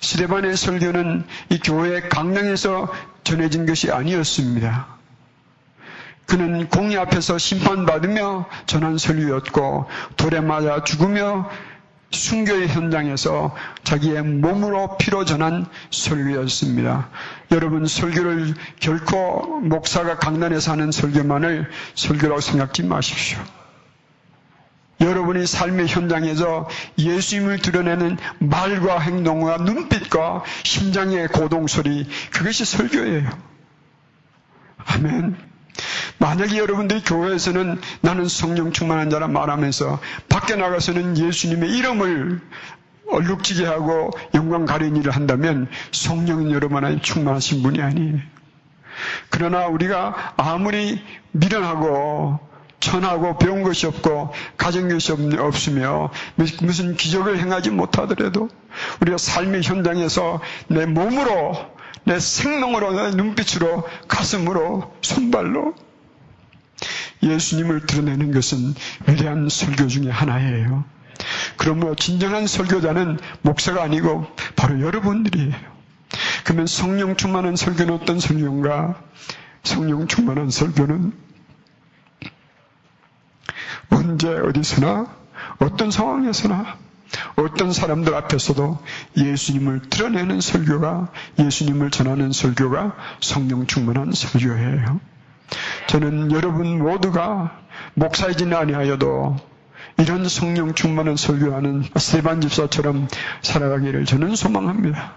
시대반의 0.00 0.56
설교는 0.56 1.24
이 1.50 1.58
교회 1.58 2.00
강당에서 2.00 2.92
전해진 3.24 3.66
것이 3.66 3.90
아니었습니다. 3.90 4.96
그는 6.26 6.68
공의 6.68 6.98
앞에서 6.98 7.38
심판받으며 7.38 8.46
전한 8.66 8.98
설교였고 8.98 9.86
돌에 10.16 10.40
맞아 10.40 10.82
죽으며 10.82 11.48
순교의 12.10 12.68
현장에서 12.68 13.54
자기의 13.84 14.22
몸으로 14.22 14.96
피로 14.96 15.24
전한 15.24 15.66
설교였습니다. 15.90 17.08
여러분 17.52 17.86
설교를 17.86 18.54
결코 18.80 19.60
목사가 19.60 20.16
강단에서 20.16 20.72
하는 20.72 20.92
설교만을 20.92 21.70
설교라고 21.94 22.40
생각지 22.40 22.84
마십시오. 22.84 23.38
여러분이 25.00 25.46
삶의 25.46 25.88
현장에서 25.88 26.68
예수님을 26.98 27.58
드러내는 27.58 28.16
말과 28.38 28.98
행동과 28.98 29.58
눈빛과 29.58 30.42
심장의 30.62 31.28
고동 31.28 31.66
소리 31.66 32.08
그것이 32.32 32.64
설교예요. 32.64 33.28
아멘. 34.86 35.36
만약에 36.18 36.56
여러분들이 36.56 37.02
교회에서는 37.02 37.78
나는 38.00 38.28
성령 38.28 38.72
충만한 38.72 39.10
자라 39.10 39.28
말하면서 39.28 40.00
밖에 40.28 40.56
나가서는 40.56 41.18
예수님의 41.18 41.70
이름을 41.76 42.40
얼룩지게 43.08 43.66
하고 43.66 44.10
영광 44.34 44.64
가린 44.64 44.96
일을 44.96 45.12
한다면 45.12 45.68
성령은 45.92 46.50
여러분 46.50 46.84
안에 46.84 47.00
충만하신 47.02 47.62
분이 47.62 47.82
아니에요. 47.82 48.18
그러나 49.28 49.66
우리가 49.66 50.34
아무리 50.36 51.02
미련하고 51.32 52.40
천하고 52.80 53.38
배운 53.38 53.62
것이 53.62 53.86
없고 53.86 54.32
가진 54.56 54.88
것이 54.88 55.12
없으며 55.12 56.10
무슨 56.34 56.96
기적을 56.96 57.38
행하지 57.38 57.70
못하더라도 57.70 58.48
우리가 59.00 59.18
삶의 59.18 59.62
현장에서 59.62 60.40
내 60.68 60.86
몸으로 60.86 61.76
내 62.04 62.20
생명으로 62.20 62.92
내 62.92 63.16
눈빛으로 63.16 63.84
가슴으로 64.06 64.94
손발로 65.02 65.74
예수님을 67.22 67.86
드러내는 67.86 68.32
것은 68.32 68.74
위대한 69.08 69.48
설교 69.48 69.88
중의 69.88 70.12
하나예요. 70.12 70.84
그러므로 71.56 71.94
진정한 71.94 72.46
설교자는 72.46 73.18
목사가 73.42 73.82
아니고 73.82 74.26
바로 74.54 74.80
여러분들이에요. 74.80 75.54
그러면 76.44 76.66
성령 76.66 77.16
충만한 77.16 77.56
설교는 77.56 77.94
어떤 77.94 78.20
설교인가? 78.20 79.00
성령 79.64 80.06
충만한 80.06 80.50
설교는 80.50 81.25
언제 83.90 84.28
어디서나 84.28 85.06
어떤 85.58 85.90
상황에서나 85.90 86.76
어떤 87.36 87.72
사람들 87.72 88.14
앞에서도 88.14 88.78
예수님을 89.16 89.82
드러내는 89.90 90.40
설교가 90.40 91.08
예수님을 91.38 91.90
전하는 91.90 92.32
설교가 92.32 92.96
성령 93.20 93.66
충만한 93.66 94.12
설교예요. 94.12 95.00
저는 95.86 96.32
여러분 96.32 96.78
모두가 96.78 97.60
목사이지는 97.94 98.56
아니하여도 98.56 99.36
이런 99.98 100.28
성령 100.28 100.74
충만한 100.74 101.16
설교하는 101.16 101.84
세반 101.96 102.40
집사처럼 102.40 103.08
살아가기를 103.42 104.04
저는 104.04 104.34
소망합니다. 104.34 105.14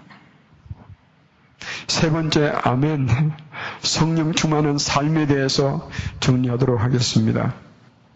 세 1.88 2.10
번째 2.10 2.52
아멘 2.62 3.32
성령 3.82 4.32
충만한 4.32 4.78
삶에 4.78 5.26
대해서 5.26 5.90
정리하도록 6.20 6.80
하겠습니다. 6.80 7.52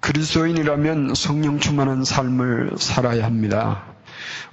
그리스도인이라면 0.05 1.15
성령 1.15 1.61
충만한 1.61 2.05
삶을 2.05 2.73
살아야 2.77 3.25
합니다. 3.25 3.85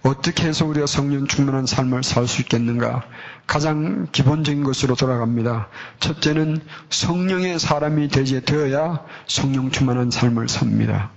어떻게 0.02 0.48
해서 0.48 0.66
우리가 0.66 0.86
성령 0.86 1.28
충만한 1.28 1.66
삶을 1.66 2.04
살 2.04 2.26
수 2.26 2.40
있겠는가? 2.42 3.04
가장 3.48 4.08
기본적인 4.14 4.64
것으로 4.64 4.96
돌아갑니다. 4.96 5.68
첫째는 6.00 6.62
성령의 6.90 7.60
사람이 7.60 8.08
되어야 8.08 9.04
성령 9.28 9.72
충만한 9.72 10.10
삶을 10.10 10.48
삽니다. 10.48 11.12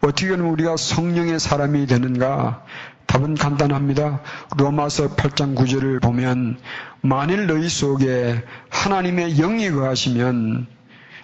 어떻게 0.00 0.30
하면 0.30 0.46
우리가 0.46 0.76
성령의 0.76 1.38
사람이 1.38 1.86
되는가? 1.86 2.64
답은 3.06 3.36
간단합니다. 3.36 4.22
로마서 4.56 5.14
8장 5.14 5.54
9절을 5.54 6.02
보면 6.02 6.58
만일 7.00 7.46
너희 7.46 7.68
속에 7.68 8.42
하나님의 8.70 9.36
영이 9.36 9.70
거하시면 9.70 10.77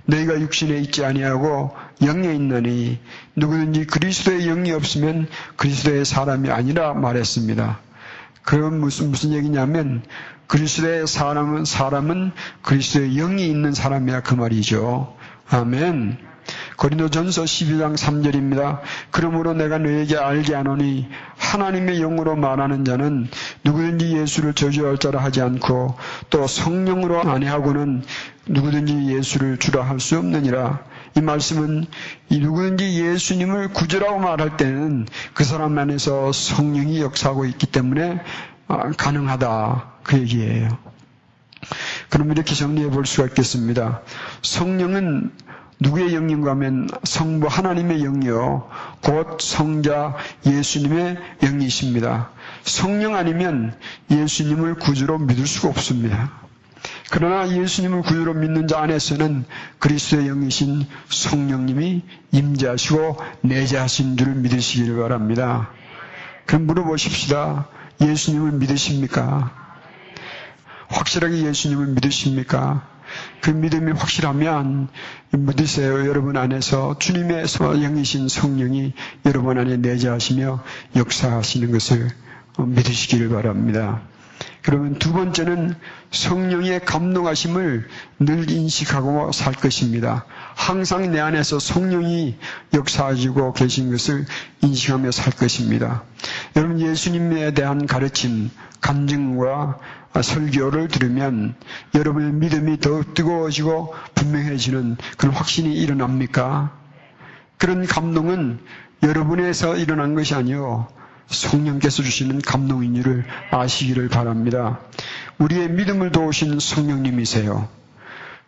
너희가 0.07 0.41
육신에 0.41 0.77
있지 0.79 1.05
아니하고 1.05 1.75
영에 2.03 2.35
있느니 2.35 2.99
누구든지 3.37 3.87
그리스도의 3.87 4.45
영이 4.47 4.73
없으면 4.73 5.29
그리스도의 5.57 6.05
사람이 6.05 6.51
아니라 6.51 6.95
말했습니다. 6.95 7.81
그건 8.43 8.81
무슨 8.81 9.11
무슨 9.11 9.33
얘기냐면 9.33 10.03
그리스도의 10.47 11.07
사람은 11.07 11.65
사람은 11.65 12.33
그리스도의 12.63 13.15
영이 13.15 13.49
있는 13.49 13.73
사람이야 13.73 14.23
그 14.23 14.35
말이죠. 14.35 15.17
아멘. 15.49 16.19
고린도전서 16.77 17.45
12장 17.45 17.97
3절입니다. 17.97 18.81
그러므로 19.11 19.55
내가 19.55 19.79
너에게 19.79 20.17
알게 20.17 20.55
하노니 20.55 21.09
하나님의 21.39 22.01
영으로 22.01 22.37
말하는 22.37 22.85
자는 22.85 23.29
누구든지 23.65 24.17
예수를 24.17 24.53
저주할 24.53 24.99
자라 24.99 25.23
하지 25.23 25.41
않고 25.41 25.97
또 26.29 26.47
성령으로 26.47 27.23
안해하고는 27.23 28.03
누구든지 28.47 29.15
예수를 29.15 29.59
주라 29.59 29.83
할 29.83 30.01
수 30.01 30.19
없느니라. 30.19 30.85
이 31.17 31.21
말씀은 31.21 31.87
이 32.29 32.39
누구든지 32.41 33.01
예수님을 33.03 33.69
구주라고 33.73 34.19
말할 34.19 34.57
때는 34.57 35.07
그 35.33 35.45
사람 35.45 35.79
안에서 35.79 36.33
성령이 36.33 37.01
역사하고 37.01 37.47
있기 37.47 37.67
때문에 37.67 38.21
아, 38.69 38.91
가능하다 38.91 39.93
그 40.03 40.19
얘기예요. 40.19 40.77
그럼 42.11 42.33
이렇게 42.33 42.55
정리해 42.55 42.91
볼 42.91 43.07
수가 43.07 43.29
있겠습니다. 43.29 44.03
성령은 44.43 45.31
누구의 45.81 46.15
영인가 46.15 46.51
하면 46.53 46.89
성부 47.03 47.47
하나님의 47.47 48.01
영이요. 48.03 48.69
곧 49.03 49.41
성자 49.41 50.17
예수님의 50.47 51.17
영이십니다. 51.43 52.31
성령 52.63 53.15
아니면 53.15 53.75
예수님을 54.11 54.77
구주로 54.77 55.19
믿을 55.19 55.47
수가 55.47 55.69
없습니다. 55.69 56.33
그러나 57.11 57.49
예수님을 57.49 58.03
구주로 58.03 58.35
믿는 58.35 58.67
자 58.67 58.81
안에서는 58.81 59.45
그리스도의 59.79 60.27
영이신 60.27 60.87
성령님이 61.09 62.03
임재하시고 62.33 63.17
내재하신 63.43 64.17
줄 64.17 64.35
믿으시기를 64.35 64.97
바랍니다. 64.97 65.71
그럼 66.47 66.67
물어보십시다. 66.67 67.69
예수님을 68.01 68.53
믿으십니까? 68.53 69.53
확실하게 70.89 71.45
예수님을 71.45 71.87
믿으십니까? 71.89 72.87
그 73.41 73.51
믿음이 73.51 73.93
확실하면 73.93 74.89
믿으세요. 75.31 76.07
여러분 76.09 76.37
안에서 76.37 76.99
주님의 76.99 77.47
영이신 77.47 78.29
성령이 78.29 78.93
여러분 79.27 79.59
안에 79.59 79.77
내재하시며 79.77 80.63
역사하시는 80.97 81.71
것을 81.71 82.09
믿으시기를 82.59 83.29
바랍니다. 83.29 84.03
그러면 84.65 84.99
두 84.99 85.13
번째는 85.13 85.75
성령의 86.11 86.87
감동하심을 86.87 87.87
늘 88.21 88.51
인식하고 88.51 89.31
살 89.31 89.53
것입니다. 89.53 90.25
항상 90.55 91.13
내 91.13 91.21
안에서 91.21 91.59
성령이 91.59 92.39
역사하시고 92.73 93.53
계신 93.53 93.91
것을 93.91 94.25
인식하며 94.63 95.11
살 95.11 95.35
것입니다. 95.35 96.05
여러분 96.57 96.81
예수님에 96.81 97.53
대한 97.53 97.85
가르침, 97.85 98.51
간증과 98.81 99.79
설교를 100.23 100.89
들으면 100.89 101.57
여러분의 101.95 102.33
믿음이 102.33 102.81
더 102.81 103.03
뜨거워지고 103.13 103.95
분명해지는 104.15 104.97
그런 105.19 105.35
확신이 105.35 105.75
일어납니까? 105.75 106.73
그런 107.59 107.85
감동은 107.85 108.61
여러분에서 109.03 109.77
일어난 109.77 110.15
것이 110.15 110.35
아니요 110.35 110.89
성령께서 111.29 112.03
주시는 112.03 112.41
감동인 112.43 112.95
줄을 112.95 113.25
아시기를 113.51 114.09
바랍니다. 114.09 114.81
우리의 115.39 115.71
믿음을 115.71 116.13
도우신 116.13 116.59
성령님이세요. 116.61 117.69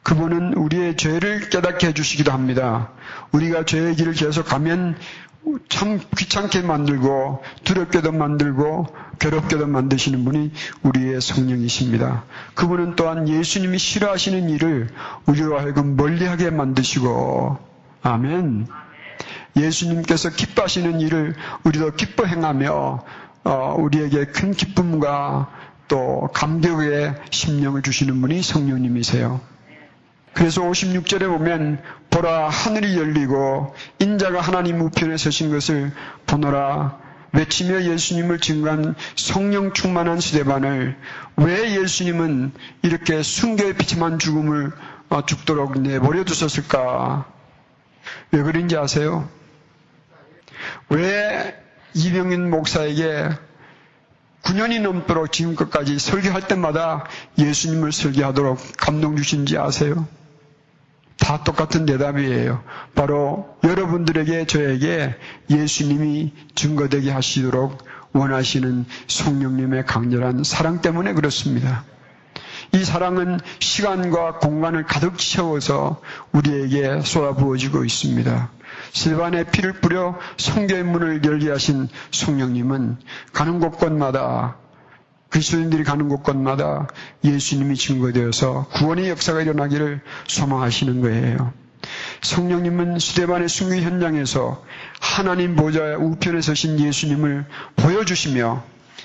그분은 0.02 0.54
우리의 0.54 0.96
죄를 0.96 1.50
깨닫게 1.50 1.88
해주시기도 1.88 2.30
합니다. 2.30 2.90
우리가 3.32 3.64
죄의 3.64 3.96
길을 3.96 4.12
계속 4.12 4.46
가면 4.46 4.96
참 5.68 6.00
귀찮게 6.16 6.62
만들고 6.62 7.42
두렵게도 7.64 8.12
만들고 8.12 8.86
괴롭게도 9.18 9.66
만드시는 9.66 10.24
분이 10.24 10.52
우리의 10.82 11.20
성령이십니다. 11.20 12.24
그분은 12.54 12.96
또한 12.96 13.28
예수님이 13.28 13.78
싫어하시는 13.78 14.48
일을 14.50 14.88
우리와 15.26 15.62
하여금 15.62 15.96
멀리하게 15.96 16.50
만드시고 16.50 17.58
아멘. 18.02 18.66
예수님께서 19.56 20.30
기뻐하시는 20.30 21.00
일을 21.00 21.34
우리도 21.64 21.94
기뻐 21.94 22.24
행하며 22.24 23.04
어, 23.44 23.74
우리에게 23.78 24.26
큰 24.26 24.52
기쁨과 24.52 25.50
또 25.88 26.28
감격의 26.34 27.14
심령을 27.30 27.82
주시는 27.82 28.20
분이 28.20 28.42
성령님이세요. 28.42 29.40
그래서 30.34 30.62
56절에 30.62 31.28
보면 31.28 31.80
보라 32.10 32.48
하늘이 32.48 32.96
열리고 32.98 33.74
인자가 34.00 34.40
하나님 34.40 34.80
우편에 34.80 35.16
서신 35.16 35.50
것을 35.50 35.92
보노라 36.26 36.98
외치며 37.32 37.84
예수님을 37.84 38.40
증거한 38.40 38.94
성령 39.14 39.72
충만한 39.72 40.20
시대반을 40.20 40.96
왜 41.36 41.80
예수님은 41.80 42.52
이렇게 42.82 43.22
순교의 43.22 43.74
비참한 43.76 44.18
죽음을 44.18 44.72
어, 45.08 45.24
죽도록 45.24 45.80
내버려 45.80 46.24
두셨을까? 46.24 47.26
왜 48.32 48.42
그런지 48.42 48.76
아세요? 48.76 49.28
왜 50.88 51.60
이병인 51.94 52.50
목사에게 52.50 53.30
9년이 54.42 54.80
넘도록 54.82 55.32
지금까지 55.32 55.98
설교할 55.98 56.46
때마다 56.46 57.04
예수님을 57.38 57.90
설교하도록 57.90 58.58
감동 58.76 59.16
주신지 59.16 59.58
아세요? 59.58 60.06
다 61.18 61.42
똑같은 61.42 61.86
대답이에요. 61.86 62.62
바로 62.94 63.56
여러분들에게 63.64 64.46
저에게 64.46 65.16
예수님이 65.50 66.32
증거되게 66.54 67.10
하시도록 67.10 67.78
원하시는 68.12 68.84
성령님의 69.08 69.86
강렬한 69.86 70.44
사랑 70.44 70.80
때문에 70.80 71.14
그렇습니다. 71.14 71.84
이 72.72 72.84
사랑은 72.84 73.40
시간과 73.58 74.38
공간을 74.38 74.84
가득 74.84 75.18
채워서 75.18 76.00
우리에게 76.32 77.00
쏟아부어지고 77.02 77.84
있습니다. 77.84 78.50
실반에 78.92 79.44
피를 79.44 79.74
뿌려 79.74 80.18
성교의 80.36 80.84
문을 80.84 81.24
열게 81.24 81.50
하신 81.50 81.88
성령님은 82.10 82.98
가는 83.32 83.60
곳곳마다 83.60 84.56
그리스도인들이 85.28 85.84
가는 85.84 86.08
곳곳마다 86.08 86.88
예수님이 87.24 87.76
증거되어서 87.76 88.68
구원의 88.74 89.10
역사가 89.10 89.42
일어나기를 89.42 90.00
소망하시는 90.28 91.00
거예요. 91.00 91.52
성령님은 92.22 92.98
수대반의 92.98 93.48
순교 93.48 93.76
현장에서 93.76 94.64
하나님 95.00 95.54
보좌의 95.56 95.96
우편에 95.96 96.40
서신 96.40 96.80
예수님을 96.80 97.46
보여주시며 97.76 98.64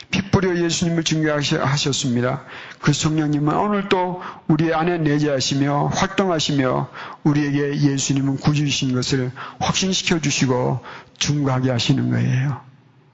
피 0.09 0.21
뿌려 0.29 0.55
예수님을 0.57 1.03
증거하셨습니다. 1.03 2.43
그 2.81 2.93
성령님은 2.93 3.55
오늘도 3.55 4.21
우리 4.47 4.73
안에 4.73 4.97
내재하시며 4.97 5.87
활동하시며 5.87 6.89
우리에게 7.23 7.81
예수님은 7.81 8.37
구주이신 8.37 8.93
것을 8.93 9.31
확신시켜 9.59 10.19
주시고 10.19 10.81
증거하게 11.17 11.71
하시는 11.71 12.09
거예요. 12.09 12.61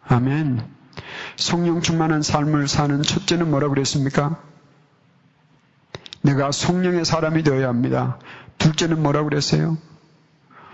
아멘. 0.07 0.61
성령 1.35 1.81
충만한 1.81 2.21
삶을 2.21 2.67
사는 2.67 3.01
첫째는 3.01 3.49
뭐라고 3.49 3.73
그랬습니까? 3.75 4.41
내가 6.21 6.51
성령의 6.51 7.05
사람이 7.05 7.43
되어야 7.43 7.67
합니다. 7.67 8.17
둘째는 8.57 9.01
뭐라고 9.01 9.29
그랬어요? 9.29 9.77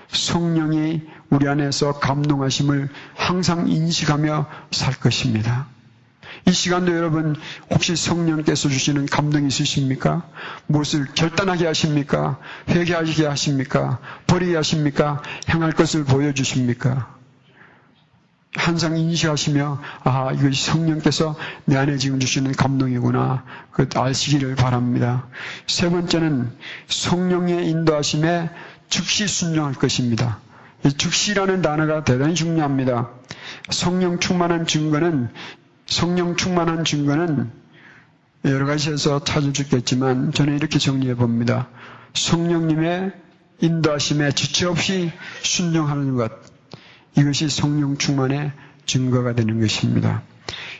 성령이 0.08 1.02
우리 1.30 1.48
안에서 1.48 2.00
감동하심을 2.00 2.90
항상 3.16 3.68
인식하며 3.68 4.48
살 4.72 4.94
것입니다. 5.00 5.68
이 6.46 6.52
시간도 6.52 6.96
여러분 6.96 7.36
혹시 7.70 7.96
성령께서 7.96 8.68
주시는 8.68 9.06
감동이 9.06 9.48
있으십니까? 9.48 10.28
무엇을 10.68 11.08
결단하게 11.16 11.68
하십니까? 11.68 12.40
회개하게 12.70 13.26
하십니까? 13.28 14.00
버리게 14.28 14.56
하십니까? 14.58 15.22
행할 15.50 15.72
것을 15.72 16.04
보여주십니까? 16.04 17.14
항상 18.56 18.98
인식하시며 18.98 19.82
아 20.04 20.32
이것이 20.34 20.64
성령께서 20.66 21.36
내 21.66 21.76
안에 21.76 21.98
지금 21.98 22.20
주시는 22.20 22.52
감동이구나 22.52 23.44
그 23.72 23.90
아시기를 23.96 24.56
바랍니다. 24.56 25.28
세 25.66 25.90
번째는 25.90 26.52
성령의 26.88 27.68
인도하심에 27.70 28.50
즉시 28.90 29.28
순종할 29.28 29.74
것입니다. 29.74 30.40
이 30.86 30.92
즉시라는 30.94 31.62
단어가 31.62 32.04
대단히 32.04 32.36
중요합니다. 32.36 33.10
성령 33.72 34.20
충만한 34.20 34.68
증거는 34.68 35.30
성령 35.94 36.36
충만한 36.36 36.84
증거는 36.84 37.52
여러 38.46 38.66
가지에서 38.66 39.24
찾을 39.24 39.54
수 39.54 39.62
있겠지만 39.62 40.32
저는 40.32 40.56
이렇게 40.56 40.80
정리해 40.80 41.14
봅니다. 41.14 41.70
성령님의 42.16 43.12
인도하심에 43.62 44.32
지체 44.32 44.66
없이 44.66 45.12
순종하는 45.44 46.16
것. 46.16 46.32
이것이 47.16 47.48
성령 47.48 47.96
충만의 48.00 48.54
증거가 48.88 49.36
되는 49.36 49.62
것입니다. 49.62 50.24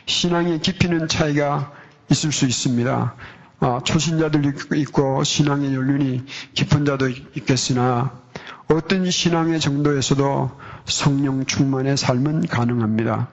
신앙의 0.06 0.60
깊이는 0.60 1.06
차이가 1.06 1.72
있을 2.10 2.32
수 2.32 2.44
있습니다. 2.46 3.14
아, 3.60 3.80
초신자들 3.84 4.52
있고 4.78 5.22
신앙의 5.22 5.74
연륜이 5.74 6.24
깊은 6.54 6.84
자도 6.84 7.08
있겠으나 7.08 8.20
어떤 8.66 9.08
신앙의 9.08 9.60
정도에서도 9.60 10.50
성령 10.86 11.46
충만의 11.46 11.96
삶은 11.96 12.48
가능합니다. 12.48 13.28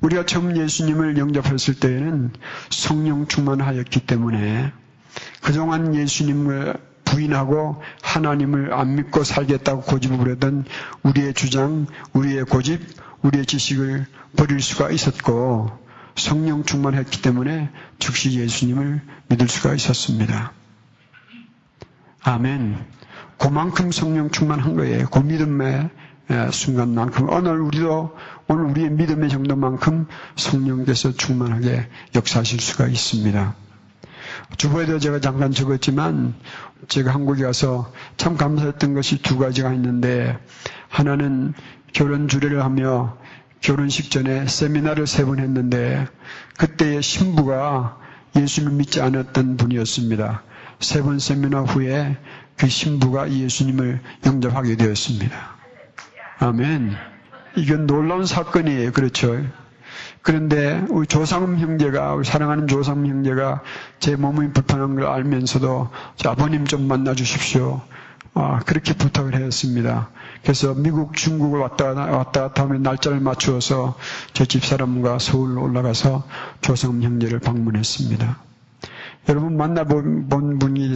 우리가 0.00 0.26
처음 0.26 0.56
예수님을 0.56 1.18
영접했을 1.18 1.74
때에는 1.74 2.32
성령 2.70 3.26
충만하였기 3.26 4.00
때문에 4.06 4.72
그동안 5.42 5.94
예수님을 5.94 6.74
부인하고 7.04 7.82
하나님을 8.02 8.74
안 8.74 8.96
믿고 8.96 9.24
살겠다고 9.24 9.82
고집을 9.82 10.18
부렸던 10.18 10.64
우리의 11.02 11.34
주장, 11.34 11.86
우리의 12.12 12.44
고집, 12.44 12.80
우리의 13.22 13.46
지식을 13.46 14.06
버릴 14.36 14.60
수가 14.60 14.90
있었고 14.90 15.70
성령 16.16 16.64
충만했기 16.64 17.22
때문에 17.22 17.70
즉시 17.98 18.38
예수님을 18.38 19.00
믿을 19.28 19.48
수가 19.48 19.74
있었습니다. 19.74 20.52
아멘. 22.22 22.84
그만큼 23.38 23.92
성령 23.92 24.30
충만한 24.30 24.76
거예요. 24.76 25.08
그 25.08 25.18
믿음의 25.18 25.90
순간만큼 26.50 27.28
오늘 27.30 27.60
우리도 27.60 28.16
오늘 28.48 28.64
우리의 28.66 28.90
믿음의 28.90 29.28
정도만큼 29.30 30.06
성령께서 30.36 31.12
충만하게 31.12 31.88
역사하실 32.14 32.60
수가 32.60 32.86
있습니다. 32.88 33.54
주보에도 34.58 34.98
제가 34.98 35.20
잠깐 35.20 35.52
적었지만 35.52 36.34
제가 36.88 37.12
한국에 37.14 37.42
가서 37.44 37.92
참 38.16 38.36
감사했던 38.36 38.94
것이 38.94 39.22
두 39.22 39.38
가지가 39.38 39.72
있는데 39.74 40.38
하나는 40.88 41.54
결혼 41.92 42.28
주례를 42.28 42.62
하며 42.64 43.16
결혼식 43.60 44.10
전에 44.10 44.46
세미나를 44.46 45.06
세 45.06 45.24
번 45.24 45.38
했는데 45.38 46.06
그때의 46.58 47.02
신부가 47.02 47.98
예수를 48.36 48.72
믿지 48.72 49.00
않았던 49.00 49.56
분이었습니다. 49.56 50.42
세 50.80 51.02
번 51.02 51.18
세미나 51.18 51.60
후에 51.62 52.18
그 52.56 52.68
신부가 52.68 53.30
예수님을 53.32 54.00
영접하게 54.26 54.76
되었습니다. 54.76 55.55
아멘. 56.38 56.94
이건 57.56 57.86
놀라운 57.86 58.26
사건이에요. 58.26 58.92
그렇죠. 58.92 59.42
그런데 60.22 60.84
우리 60.90 61.06
조상음 61.06 61.58
형제가 61.58 62.14
우리 62.14 62.24
사랑하는 62.24 62.66
조상음 62.66 63.06
형제가 63.06 63.62
제 64.00 64.16
몸이 64.16 64.52
불편한 64.52 64.96
걸 64.96 65.06
알면서도 65.06 65.88
아버님 66.26 66.66
좀 66.66 66.86
만나 66.88 67.14
주십시오. 67.14 67.80
아, 68.34 68.58
그렇게 68.66 68.92
부탁을 68.92 69.34
했습니다. 69.34 70.10
그래서 70.42 70.74
미국, 70.74 71.16
중국을 71.16 71.60
왔다, 71.60 71.94
왔다 71.94 72.42
갔다 72.42 72.64
하면 72.64 72.82
날짜를 72.82 73.20
맞추어서 73.20 73.96
제 74.34 74.44
집사람과 74.44 75.18
서울 75.18 75.58
올라가서 75.58 76.24
조상음 76.60 77.02
형제를 77.02 77.38
방문했습니다. 77.38 78.45
여러분 79.28 79.56
만나본 79.56 80.28
분이 80.58 80.88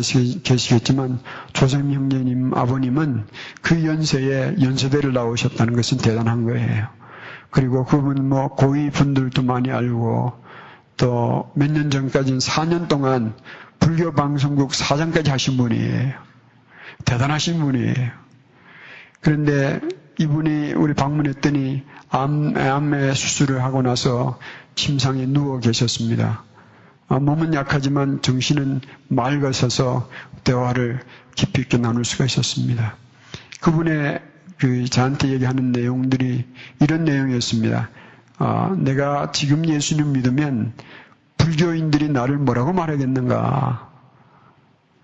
계시겠지만 0.43 1.19
조상음 1.53 1.93
형제님 1.93 2.55
아버님은 2.55 3.27
그 3.63 3.85
연세에 3.85 4.57
연세대를 4.61 5.13
나오셨다는 5.13 5.75
것은 5.75 5.99
대단한 5.99 6.45
거예요. 6.45 6.87
그리고 7.51 7.85
그분 7.85 8.29
뭐 8.29 8.49
고위 8.49 8.91
분들도 8.91 9.43
많이 9.43 9.71
알고 9.71 10.33
또 10.97 11.51
몇 11.57 11.71
년 11.73 11.91
전까지는 11.91 12.39
4년 12.39 12.89
동안 12.89 13.35
불교 13.81 14.13
방송국 14.13 14.75
사장까지 14.75 15.31
하신 15.31 15.57
분이에요. 15.57 16.13
대단하신 17.07 17.59
분이에요. 17.61 18.11
그런데 19.21 19.81
이분이 20.19 20.75
우리 20.75 20.95
방문했더니 20.95 21.83
암, 22.11 22.55
암의 22.57 23.15
수술을 23.15 23.63
하고 23.65 23.83
나서 23.83 24.39
침상에 24.75 25.27
누워 25.27 25.59
계셨습니다. 25.61 26.45
아, 27.11 27.19
몸은 27.19 27.55
약하지만 27.55 28.23
정신은 28.23 28.83
맑아서서 29.09 30.09
대화를 30.45 31.01
깊이 31.35 31.63
있게 31.63 31.77
나눌 31.77 32.05
수가 32.05 32.25
있었습니다. 32.25 32.95
그분의 33.61 34.23
그 34.59 34.85
저한테 34.85 35.31
얘기하는 35.31 35.73
내용들이 35.73 36.47
이런 36.79 37.05
내용이었습니다. 37.05 37.91
아, 38.39 38.77
내가 38.79 39.33
지금 39.33 39.67
예수님 39.67 40.13
믿으면 40.13 40.73
불교인들이 41.37 42.11
나를 42.11 42.39
뭐라고 42.39 42.73
말하겠는가? 42.73 43.91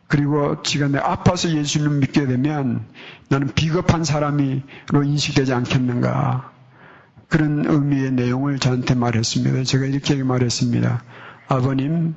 그리고 0.07 0.63
지가 0.63 0.87
내 0.87 0.99
아파서 0.99 1.51
예수님 1.51 1.99
믿게 1.99 2.29
되면 2.29 2.87
나는 3.29 3.53
비겁한 3.53 4.05
사람이로 4.05 5.03
인식되지 5.05 5.53
않겠는가? 5.53 6.53
그런 7.29 7.67
의미의 7.67 8.13
내용을 8.13 8.61
저한테 8.61 8.95
말했습니다. 8.95 9.65
제가 9.65 9.87
이렇게 9.87 10.23
말했습니다. 10.23 11.03
아버님, 11.49 12.15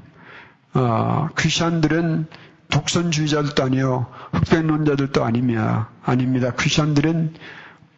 어, 0.73 1.27
크리스천들은 1.35 2.27
독선주의자들도 2.69 3.63
아니요, 3.63 4.07
흑백론자들도 4.33 5.23
아니며, 5.23 5.87
아닙니다. 6.03 6.51
크리스천들은 6.51 7.33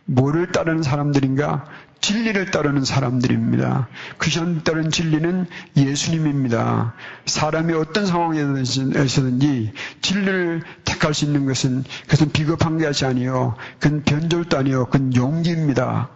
뭐를 0.05 0.51
따르는 0.51 0.83
사람들인가? 0.83 1.65
진리를 2.01 2.49
따르는 2.49 2.83
사람들입니다. 2.83 3.87
크리스천 4.17 4.63
따르는 4.63 4.89
진리는 4.89 5.45
예수님입니다. 5.77 6.93
사람이 7.25 7.73
어떤 7.73 8.07
상황에서든지 8.07 9.73
진리를 10.01 10.63
택할 10.83 11.13
수 11.13 11.25
있는 11.25 11.45
것은 11.45 11.83
그것은 12.03 12.31
비겁한 12.31 12.79
것이 12.79 13.05
아니요, 13.05 13.55
그건 13.79 14.03
변절도 14.03 14.57
아니요, 14.57 14.85
그건 14.85 15.15
용기입니다. 15.15 16.09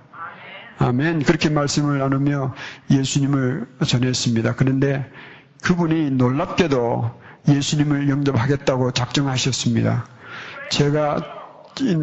아멘. 0.77 1.23
그렇게 1.23 1.49
말씀을 1.49 1.99
나누며 1.99 2.53
예수님을 2.91 3.67
전했습니다. 3.87 4.55
그런데 4.55 5.09
그분이 5.63 6.11
놀랍게도 6.11 7.11
예수님을 7.47 8.09
영접하겠다고 8.09 8.91
작정하셨습니다. 8.91 10.05
제가 10.71 11.21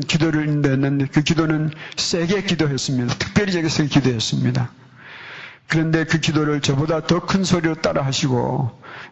기도를 0.07 0.49
했는데 0.49 1.07
그 1.11 1.23
기도는 1.23 1.71
세게 1.97 2.43
기도했습니다. 2.45 3.15
특별히 3.15 3.53
제게서 3.53 3.85
기도했습니다. 3.85 4.71
그런데 5.69 6.05
그 6.05 6.21
기도를 6.21 6.61
저보다 6.61 7.07
더 7.07 7.21
큰 7.21 7.45
소리로 7.45 7.77
따라 7.77 8.05
하시고 8.05 8.71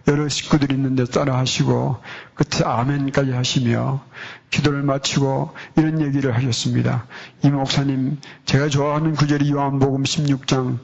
여러 0.08 0.28
식구들이 0.28 0.74
있는데 0.74 1.04
따라 1.04 1.38
하시고 1.38 1.96
끝에 2.34 2.64
아멘까지 2.64 3.32
하시며 3.32 4.02
기도를 4.50 4.82
마치고 4.82 5.54
이런 5.76 6.00
얘기를 6.02 6.34
하셨습니다. 6.34 7.06
이 7.42 7.50
목사님 7.50 8.18
제가 8.44 8.68
좋아하는 8.68 9.14
구절이 9.14 9.50
요한복음 9.50 10.02
16장 10.02 10.78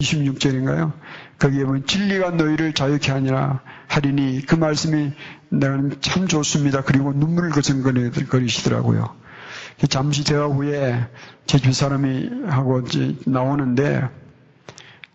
26절인가요? 0.00 0.92
거기에 1.38 1.64
보면 1.64 1.86
진리가 1.86 2.30
너희를 2.30 2.72
자유케 2.74 3.10
하니라 3.12 3.60
하리니 3.88 4.42
그 4.46 4.54
말씀이 4.54 5.12
나는 5.48 5.96
참 6.00 6.28
좋습니다. 6.28 6.82
그리고 6.82 7.12
눈물을 7.12 7.50
거슬거리시더라고요. 7.50 9.14
잠시 9.88 10.24
대화 10.24 10.46
후에 10.46 11.06
제주 11.46 11.72
사람이 11.72 12.30
하고 12.46 12.82
나오는데 13.26 14.08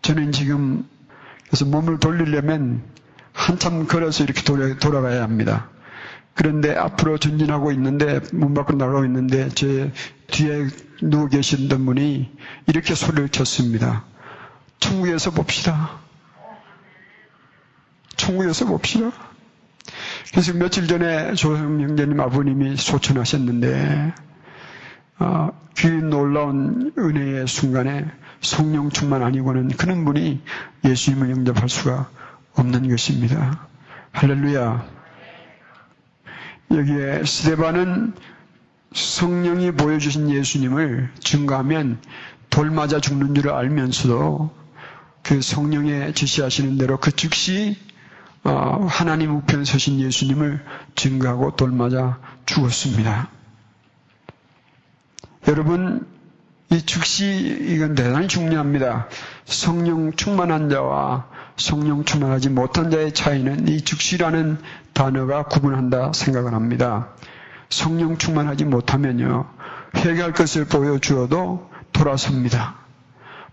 저는 0.02 0.32
지금 0.32 0.88
그래서 1.46 1.64
몸을 1.64 1.98
돌리려면 1.98 2.82
한참 3.32 3.86
걸어서 3.86 4.24
이렇게 4.24 4.42
돌아, 4.42 4.76
돌아가야 4.76 5.22
합니다. 5.22 5.70
그런데 6.34 6.74
앞으로 6.74 7.18
전진하고 7.18 7.72
있는데 7.72 8.20
문 8.32 8.54
밖으로 8.54 8.78
나가고 8.78 9.04
있는데 9.04 9.48
제 9.50 9.92
뒤에 10.28 10.68
누워 11.02 11.28
계시던 11.28 11.84
분이 11.84 12.30
이렇게 12.68 12.94
소리를 12.94 13.28
쳤습니다. 13.28 14.04
천국에서 14.80 15.30
봅시다. 15.30 16.00
천국에서 18.16 18.66
봅시다. 18.66 19.12
그래서 20.30 20.54
며칠 20.54 20.86
전에 20.86 21.34
조성 21.34 21.80
형제님 21.80 22.18
아버님이 22.18 22.76
소천하셨는데 22.76 24.14
어, 25.18 25.50
귀 25.76 25.88
놀라운 25.88 26.92
은혜의 26.96 27.46
순간에 27.46 28.06
성령 28.42 28.90
충만 28.90 29.22
아니고는 29.22 29.68
그런 29.68 30.04
분이 30.04 30.42
예수님을 30.84 31.30
영접할 31.30 31.68
수가 31.68 32.10
없는 32.54 32.88
것입니다. 32.88 33.66
할렐루야. 34.12 34.84
여기에 36.72 37.24
스데반은 37.24 38.14
성령이 38.92 39.72
보여주신 39.72 40.30
예수님을 40.30 41.10
증거하면 41.20 41.98
돌 42.50 42.70
맞아 42.70 43.00
죽는 43.00 43.34
줄 43.34 43.50
알면서도 43.50 44.50
그 45.22 45.40
성령의 45.40 46.14
지시하시는 46.14 46.76
대로 46.78 46.98
그 46.98 47.12
즉시 47.12 47.78
어, 48.44 48.86
하나님 48.90 49.36
우편 49.36 49.64
서신 49.64 50.00
예수님을 50.00 50.64
증거하고 50.96 51.54
돌 51.54 51.70
맞아 51.70 52.18
죽었습니다. 52.44 53.30
여러분 55.48 56.06
이 56.72 56.80
즉시 56.86 57.26
이건 57.68 57.94
대단히 57.94 58.28
중요합니다. 58.28 59.06
성령 59.44 60.12
충만한 60.12 60.70
자와 60.70 61.26
성령 61.56 62.04
충만하지 62.06 62.48
못한 62.48 62.90
자의 62.90 63.12
차이는 63.12 63.68
이 63.68 63.82
즉시라는 63.82 64.56
단어가 64.94 65.42
구분한다 65.44 66.12
생각을 66.14 66.54
합니다. 66.54 67.08
성령 67.68 68.16
충만하지 68.16 68.64
못하면요. 68.64 69.50
회개할 69.96 70.32
것을 70.32 70.64
보여주어도 70.64 71.70
돌아섭니다. 71.92 72.76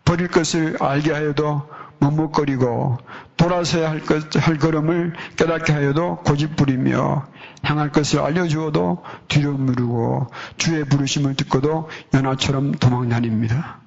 버릴 0.05 0.29
것을 0.29 0.77
알게 0.79 1.11
하여도 1.11 1.67
머뭇거리고 1.99 2.97
돌아서야 3.37 3.89
할, 3.89 4.01
것, 4.01 4.35
할 4.35 4.57
걸음을 4.57 5.13
깨닫게 5.35 5.73
하여도 5.73 6.17
고집부리며 6.17 7.27
향할 7.63 7.91
것을 7.91 8.19
알려주어도 8.19 9.03
뒤로 9.27 9.57
미루고 9.57 10.27
주의 10.57 10.83
부르심을 10.85 11.35
듣고도 11.35 11.89
연하처럼 12.13 12.71
도망다닙니다. 12.73 13.79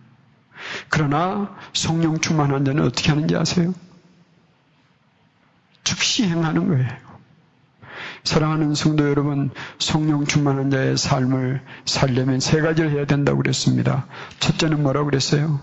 그러나 0.88 1.56
성령 1.72 2.18
충만한 2.18 2.64
자는 2.64 2.84
어떻게 2.84 3.10
하는지 3.10 3.34
아세요? 3.36 3.74
즉시 5.84 6.24
행하는 6.24 6.68
거예요. 6.68 7.12
사랑하는 8.24 8.74
성도 8.74 9.08
여러분, 9.08 9.50
성령 9.78 10.24
충만한 10.24 10.70
자의 10.70 10.96
삶을 10.96 11.60
살려면 11.84 12.38
세 12.38 12.60
가지를 12.60 12.92
해야 12.92 13.04
된다고 13.04 13.38
그랬습니다. 13.38 14.06
첫째는 14.38 14.82
뭐라고 14.82 15.06
그랬어요? 15.06 15.60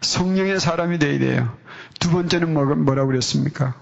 성령의 0.00 0.60
사람이 0.60 0.98
되어야 0.98 1.18
돼요. 1.18 1.56
두 2.00 2.10
번째는 2.10 2.52
뭐, 2.52 2.64
뭐라고 2.64 3.08
그랬습니까? 3.08 3.74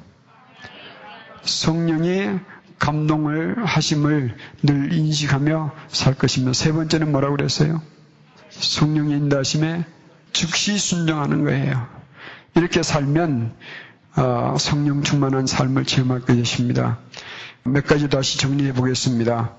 성령이 1.42 2.38
감동을 2.79 3.64
하심을 3.64 4.37
늘 4.62 4.92
인식하며 4.92 5.72
살 5.88 6.14
것이며 6.14 6.53
세 6.53 6.72
번째는 6.72 7.12
뭐라고 7.12 7.37
그랬어요? 7.37 7.83
성령의 8.51 9.18
인도하심에 9.18 9.85
즉시 10.33 10.79
순종하는 10.79 11.44
거예요. 11.44 11.87
이렇게 12.55 12.83
살면 12.83 13.55
어, 14.16 14.57
성령 14.59 15.03
충만한 15.03 15.46
삶을 15.46 15.85
체험할 15.85 16.20
것입니다. 16.20 16.98
몇 17.64 17.87
가지 17.87 18.09
다시 18.09 18.38
정리해 18.38 18.72
보겠습니다. 18.72 19.55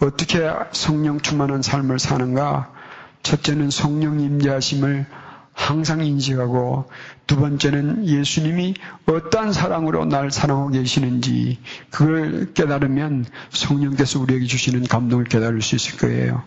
어떻게 0.00 0.48
성령 0.72 1.20
충만한 1.20 1.60
삶을 1.62 1.98
사는가? 1.98 2.72
첫째는 3.22 3.70
성령 3.70 4.20
임재하심을 4.20 5.06
항상 5.58 6.06
인식하고 6.06 6.88
두 7.26 7.36
번째는 7.36 8.06
예수님이 8.06 8.74
어떠한 9.06 9.52
사랑으로 9.52 10.04
날 10.04 10.30
사랑하고 10.30 10.70
계시는지 10.70 11.58
그걸 11.90 12.54
깨달으면 12.54 13.26
성령께서 13.50 14.20
우리에게 14.20 14.46
주시는 14.46 14.84
감동을 14.84 15.24
깨달을 15.24 15.60
수 15.60 15.74
있을 15.74 15.98
거예요. 15.98 16.44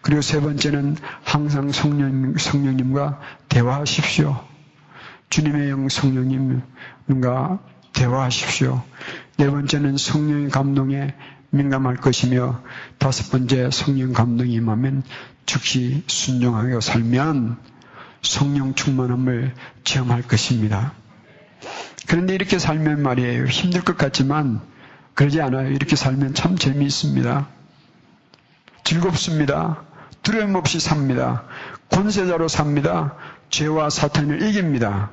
그리고 0.00 0.22
세 0.22 0.40
번째는 0.40 0.96
항상 1.22 1.72
성령, 1.72 2.36
성령님과 2.38 3.20
대화하십시오. 3.50 4.40
주님의 5.28 5.68
영 5.68 5.88
성령님과 5.90 7.60
대화하십시오. 7.92 8.82
네 9.36 9.50
번째는 9.50 9.98
성령의 9.98 10.48
감동에 10.48 11.14
민감할 11.50 11.96
것이며 11.96 12.62
다섯 12.98 13.30
번째 13.30 13.70
성령 13.70 14.14
감동이 14.14 14.54
임하면 14.54 15.02
즉시 15.44 16.02
순종하여 16.06 16.80
살면 16.80 17.73
성령 18.24 18.74
충만함을 18.74 19.54
체험할 19.84 20.22
것입니다. 20.22 20.92
그런데 22.06 22.34
이렇게 22.34 22.58
살면 22.58 23.02
말이에요. 23.02 23.46
힘들 23.46 23.82
것 23.82 23.96
같지만 23.96 24.60
그러지 25.14 25.40
않아요. 25.40 25.70
이렇게 25.70 25.96
살면 25.96 26.34
참 26.34 26.56
재미있습니다. 26.56 27.48
즐겁습니다. 28.84 29.82
두려움 30.22 30.54
없이 30.54 30.80
삽니다. 30.80 31.44
권세자로 31.90 32.48
삽니다. 32.48 33.14
죄와 33.50 33.90
사탄을 33.90 34.42
이깁니다. 34.42 35.10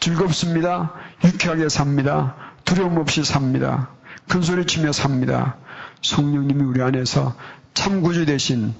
즐겁습니다. 0.00 0.94
유쾌하게 1.24 1.68
삽니다. 1.68 2.34
두려움 2.64 2.98
없이 2.98 3.24
삽니다. 3.24 3.90
큰 4.28 4.42
소리 4.42 4.66
치며 4.66 4.92
삽니다. 4.92 5.56
성령님이 6.02 6.62
우리 6.64 6.82
안에서 6.82 7.36
참 7.74 8.02
구주 8.02 8.26
대신 8.26 8.74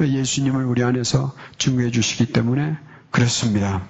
예수님을 0.00 0.64
우리 0.64 0.82
안에서 0.82 1.34
증거해 1.58 1.90
주시기 1.90 2.32
때문에 2.32 2.78
그렇습니다. 3.10 3.82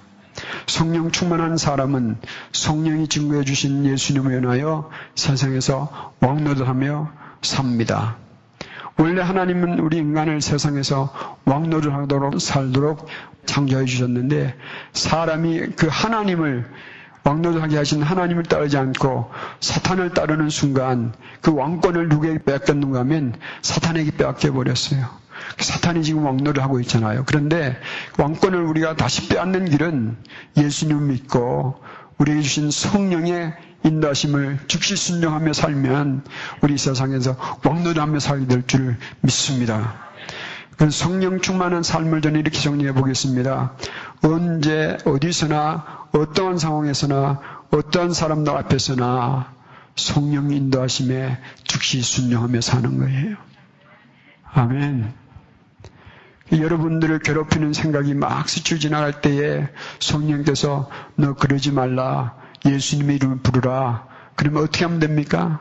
성령 0.67 1.11
충만한 1.11 1.57
사람은 1.57 2.19
성령이 2.53 3.09
증거해 3.09 3.45
주신 3.45 3.85
예수님을 3.85 4.43
위하여 4.43 4.91
세상에서 5.15 6.15
왕노릇하며 6.21 7.11
삽니다. 7.43 8.17
원래 8.97 9.23
하나님은 9.23 9.79
우리 9.79 9.99
인간을 9.99 10.41
세상에서 10.41 11.37
왕노릇하도록 11.45 12.41
살도록 12.41 13.07
창조해 13.47 13.85
주셨는데 13.85 14.57
사람이 14.93 15.71
그 15.77 15.87
하나님을 15.89 16.69
왕노릇하게 17.25 17.77
하신 17.77 18.03
하나님을 18.03 18.45
따르지 18.45 18.77
않고 18.77 19.31
사탄을 19.61 20.15
따르는 20.15 20.51
순간 20.51 21.13
그 21.41 21.55
왕권을 21.55 22.09
누구에게 22.09 22.43
뺏겼는가 22.45 23.01
하면 23.01 23.35
사탄에게 23.63 24.13
빼앗겨 24.13 24.53
버렸어요. 24.53 25.07
사탄이 25.59 26.03
지금 26.05 26.25
왕노를 26.25 26.63
하고 26.63 26.81
있잖아요. 26.81 27.25
그런데 27.27 27.77
왕권을 28.19 28.63
우리가 28.63 28.97
다시 28.97 29.29
빼앗는 29.29 29.71
길은 29.71 30.17
예수님 30.57 31.09
믿고 31.09 31.81
우리에게 32.19 32.43
주신 32.43 32.71
성령의 32.71 33.55
인도하심을 33.85 34.59
즉시 34.67 34.97
순종하며 34.97 35.53
살면 35.53 36.25
우리 36.63 36.77
세상에서 36.79 37.37
왕노하며 37.65 38.19
살게 38.19 38.47
될 38.47 38.67
줄 38.67 38.97
믿습니다. 39.21 40.09
그 40.77 40.91
성령 40.91 41.41
충만한 41.41 41.83
삶을 41.83 42.23
저는 42.23 42.41
이렇게 42.41 42.59
정리해 42.61 42.93
보겠습니다. 42.93 43.75
언제 44.23 44.97
어디서나 45.05 46.07
어떠한 46.13 46.59
상황에서나 46.59 47.41
어떠한 47.71 48.13
사람들 48.13 48.53
앞에서나 48.57 49.53
성령 49.97 50.53
인도하심에 50.53 51.39
즉시 51.65 52.01
순종하며 52.01 52.61
사는 52.61 52.99
거예요. 52.99 53.37
아멘. 54.53 55.13
여러분들을 56.53 57.19
괴롭히는 57.21 57.73
생각이 57.73 58.15
막 58.15 58.49
스쳐 58.49 58.79
지나갈 58.79 59.21
때에 59.21 59.69
성령께서 60.01 60.89
너 61.17 61.35
그러지 61.35 61.73
말라. 61.73 62.37
예수님의 62.65 63.17
이름을 63.17 63.39
부르라. 63.39 64.07
그러면 64.35 64.63
어떻게 64.63 64.85
하면 64.85 64.99
됩니까? 64.99 65.61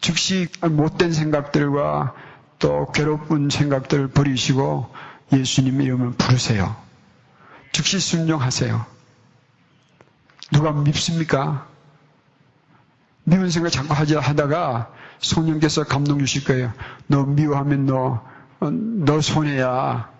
즉시 0.00 0.48
못된 0.60 1.12
생각들과 1.12 2.14
또 2.58 2.90
괴롭은 2.92 3.50
생각들을 3.50 4.08
버리시고 4.08 4.92
예수님 5.32 5.80
이름을 5.80 6.12
부르세요. 6.12 6.74
즉시 7.72 8.00
순종하세요. 8.00 8.84
누가 10.52 10.72
밉습니까? 10.72 11.66
미운 13.24 13.50
생각 13.50 13.70
자꾸 13.70 13.92
하지 13.92 14.14
하다가 14.14 14.90
성령께서 15.20 15.84
감동 15.84 16.18
주실 16.18 16.44
거예요. 16.44 16.72
너 17.06 17.24
미워하면 17.24 17.86
너, 17.86 17.96
어, 17.96 18.28
너 18.60 19.20
손해야. 19.20 20.10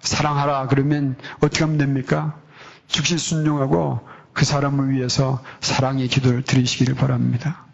사랑하라. 0.00 0.66
그러면 0.68 1.16
어떻게 1.36 1.64
하면 1.64 1.78
됩니까? 1.78 2.38
즉시 2.88 3.18
순종하고 3.18 4.00
그 4.32 4.44
사람을 4.44 4.90
위해서 4.90 5.42
사랑의 5.60 6.08
기도를 6.08 6.42
드리시기를 6.42 6.94
바랍니다. 6.94 7.64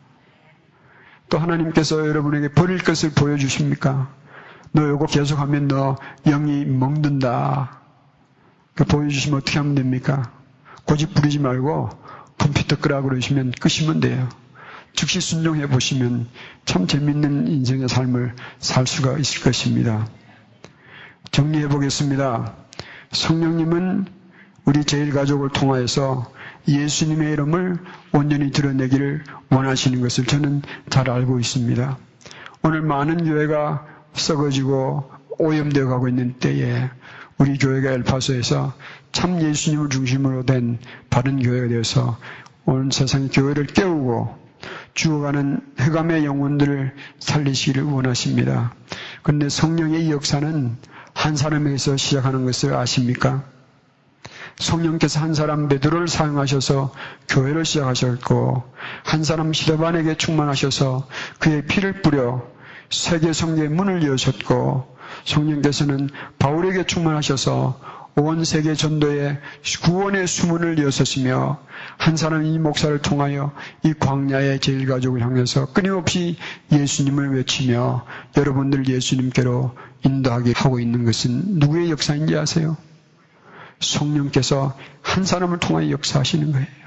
또 1.28 1.38
하나님께서 1.38 2.06
여러분에게 2.06 2.48
버릴 2.48 2.78
것을 2.82 3.10
보여주십니까? 3.10 4.10
너 4.72 4.88
요거 4.88 5.06
계속하면 5.06 5.68
너 5.68 5.96
영이 6.24 6.64
먹는다. 6.66 7.80
그 8.74 8.84
보여주시면 8.84 9.40
어떻게 9.40 9.58
하면 9.58 9.74
됩니까? 9.74 10.30
고집 10.84 11.14
부리지 11.14 11.38
말고 11.40 11.90
컴퓨터 12.38 12.76
끄라 12.76 13.02
그러시면 13.02 13.52
끄시면 13.60 14.00
돼요. 14.00 14.28
즉시 14.94 15.20
순종해 15.20 15.66
보시면 15.68 16.28
참 16.64 16.86
재밌는 16.86 17.48
인생의 17.48 17.88
삶을 17.88 18.34
살 18.58 18.86
수가 18.86 19.18
있을 19.18 19.42
것입니다. 19.42 20.06
정리해 21.30 21.68
보겠습니다. 21.68 22.54
성령님은 23.12 24.06
우리 24.64 24.84
제일 24.84 25.12
가족을 25.12 25.48
통하여서 25.50 26.30
예수님의 26.68 27.32
이름을 27.32 27.78
온전히 28.12 28.52
드러내기를 28.52 29.24
원하시는 29.50 30.00
것을 30.00 30.24
저는 30.24 30.62
잘 30.88 31.10
알고 31.10 31.40
있습니다. 31.40 31.98
오늘 32.62 32.82
많은 32.82 33.24
교회가 33.24 33.86
썩어지고 34.12 35.10
오염되어 35.38 35.88
가고 35.88 36.08
있는 36.08 36.34
때에 36.38 36.90
우리 37.38 37.58
교회가 37.58 37.92
엘파소에서 37.92 38.74
참 39.10 39.40
예수님을 39.40 39.88
중심으로 39.88 40.44
된 40.44 40.78
바른 41.10 41.42
교회가 41.42 41.68
되어서 41.68 42.18
온 42.64 42.90
세상 42.92 43.28
교회를 43.28 43.66
깨우고 43.66 44.41
죽어가는 44.94 45.60
해감의 45.80 46.24
영혼들을 46.24 46.94
살리시기를 47.18 47.84
원하십니다. 47.84 48.74
그런데 49.22 49.48
성령의 49.48 50.10
역사는 50.10 50.76
한 51.14 51.36
사람에게서 51.36 51.96
시작하는 51.96 52.44
것을 52.44 52.74
아십니까? 52.74 53.44
성령께서 54.58 55.20
한 55.20 55.34
사람 55.34 55.68
베드로를 55.68 56.08
사용하셔서 56.08 56.92
교회를 57.28 57.64
시작하셨고 57.64 58.62
한 59.04 59.24
사람 59.24 59.52
시대반에게 59.52 60.16
충만하셔서 60.16 61.08
그의 61.38 61.66
피를 61.66 62.02
뿌려 62.02 62.42
세계 62.90 63.32
성계의 63.32 63.70
문을 63.70 64.06
여셨고 64.06 64.96
성령께서는 65.24 66.10
바울에게 66.38 66.84
충만하셔서 66.84 67.80
온 68.14 68.44
세계 68.44 68.74
전도에 68.74 69.38
구원의 69.82 70.26
수문을 70.26 70.78
여셨으며 70.78 71.60
한 71.96 72.16
사람 72.16 72.44
이 72.44 72.58
목사를 72.58 72.96
통하여 73.00 73.52
이 73.84 73.94
광야의 73.94 74.60
제일 74.60 74.86
가족을 74.86 75.22
향해서 75.22 75.72
끊임없이 75.72 76.36
예수님을 76.70 77.34
외치며 77.36 78.04
여러분들 78.36 78.86
예수님께로 78.86 79.74
인도하게 80.04 80.52
하고 80.54 80.78
있는 80.78 81.04
것은 81.04 81.58
누구의 81.58 81.90
역사인지 81.90 82.36
아세요? 82.36 82.76
성령께서 83.80 84.76
한 85.00 85.24
사람을 85.24 85.58
통하여 85.58 85.90
역사하시는 85.90 86.52
거예요. 86.52 86.81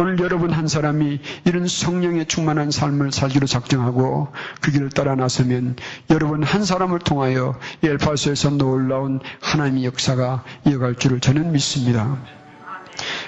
오늘 0.00 0.16
여러분 0.20 0.52
한 0.52 0.68
사람이 0.68 1.18
이런 1.44 1.66
성령에 1.66 2.24
충만한 2.24 2.70
삶을 2.70 3.10
살기로 3.10 3.48
작정하고 3.48 4.28
그 4.60 4.70
길을 4.70 4.90
따라 4.90 5.16
나서면 5.16 5.74
여러분 6.10 6.44
한 6.44 6.64
사람을 6.64 7.00
통하여 7.00 7.58
엘파소에서 7.82 8.50
놀라운 8.50 9.18
하나님의 9.40 9.84
역사가 9.86 10.44
이어갈 10.68 10.94
줄을 10.94 11.18
저는 11.18 11.50
믿습니다. 11.50 12.16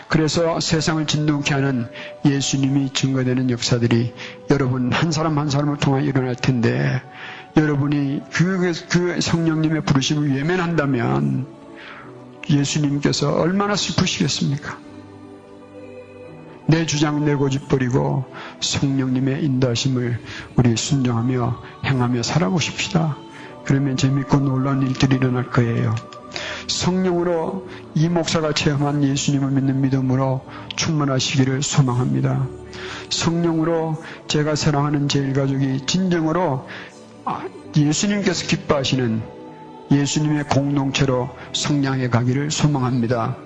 그래서 0.06 0.60
세상을 0.60 1.04
진동케 1.06 1.54
하는 1.54 1.88
예수님이 2.24 2.92
증거되는 2.92 3.50
역사들이 3.50 4.14
여러분 4.50 4.92
한 4.92 5.10
사람 5.10 5.40
한 5.40 5.50
사람을 5.50 5.78
통하여 5.78 6.04
일어날 6.04 6.36
텐데 6.36 7.02
여러분이 7.56 8.22
그, 8.32 8.72
그 8.88 9.20
성령님의 9.20 9.82
부르심을 9.82 10.36
외면한다면 10.36 11.48
예수님께서 12.48 13.32
얼마나 13.32 13.74
슬프시겠습니까? 13.74 14.89
내 16.70 16.86
주장 16.86 17.24
내 17.24 17.34
고집 17.34 17.68
버리고 17.68 18.24
성령님의 18.60 19.44
인도하심을 19.44 20.20
우리 20.54 20.76
순종하며 20.76 21.62
행하며 21.84 22.22
살아보십시다. 22.22 23.16
그러면 23.64 23.96
재밌고 23.96 24.38
놀라운 24.38 24.82
일들이 24.82 25.16
일어날 25.16 25.50
거예요. 25.50 25.92
성령으로 26.68 27.68
이 27.96 28.08
목사가 28.08 28.52
체험한 28.52 29.02
예수님을 29.02 29.50
믿는 29.50 29.80
믿음으로 29.80 30.44
충만하시기를 30.76 31.60
소망합니다. 31.64 32.46
성령으로 33.10 34.00
제가 34.28 34.54
사랑하는 34.54 35.08
제일가족이 35.08 35.86
진정으로 35.86 36.68
아, 37.24 37.48
예수님께서 37.76 38.46
기뻐하시는 38.46 39.20
예수님의 39.90 40.44
공동체로 40.44 41.30
성장해 41.52 42.10
가기를 42.10 42.52
소망합니다. 42.52 43.36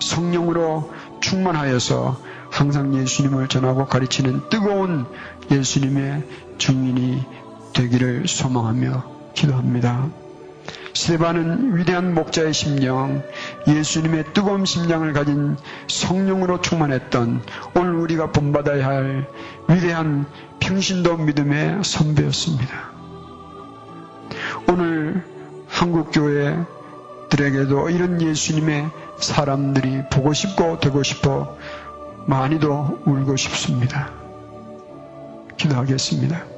성령으로 0.00 0.90
충만하여서 1.20 2.32
항상 2.52 2.94
예수님을 2.94 3.48
전하고 3.48 3.86
가르치는 3.86 4.50
뜨거운 4.50 5.06
예수님의 5.50 6.22
증인이 6.58 7.24
되기를 7.72 8.28
소망하며 8.28 9.32
기도합니다. 9.34 10.10
스테반은 10.94 11.78
위대한 11.78 12.14
목자의 12.14 12.52
심령, 12.52 13.22
예수님의 13.66 14.34
뜨거운 14.34 14.66
심장을 14.66 15.10
가진 15.14 15.56
성령으로 15.88 16.60
충만했던 16.60 17.40
오늘 17.74 17.94
우리가 17.94 18.32
본받아야 18.32 18.86
할 18.86 19.26
위대한 19.68 20.26
평신도 20.60 21.16
믿음의 21.16 21.82
선배였습니다. 21.82 22.92
오늘 24.68 25.24
한국교회들에게도 25.68 26.68
이런 27.88 28.20
예수님의 28.20 28.90
사람들이 29.18 30.02
보고 30.10 30.34
싶고 30.34 30.78
되고 30.80 31.02
싶어 31.02 31.56
많이도 32.26 33.00
울고 33.04 33.36
싶습니다. 33.36 34.10
기도하겠습니다. 35.56 36.51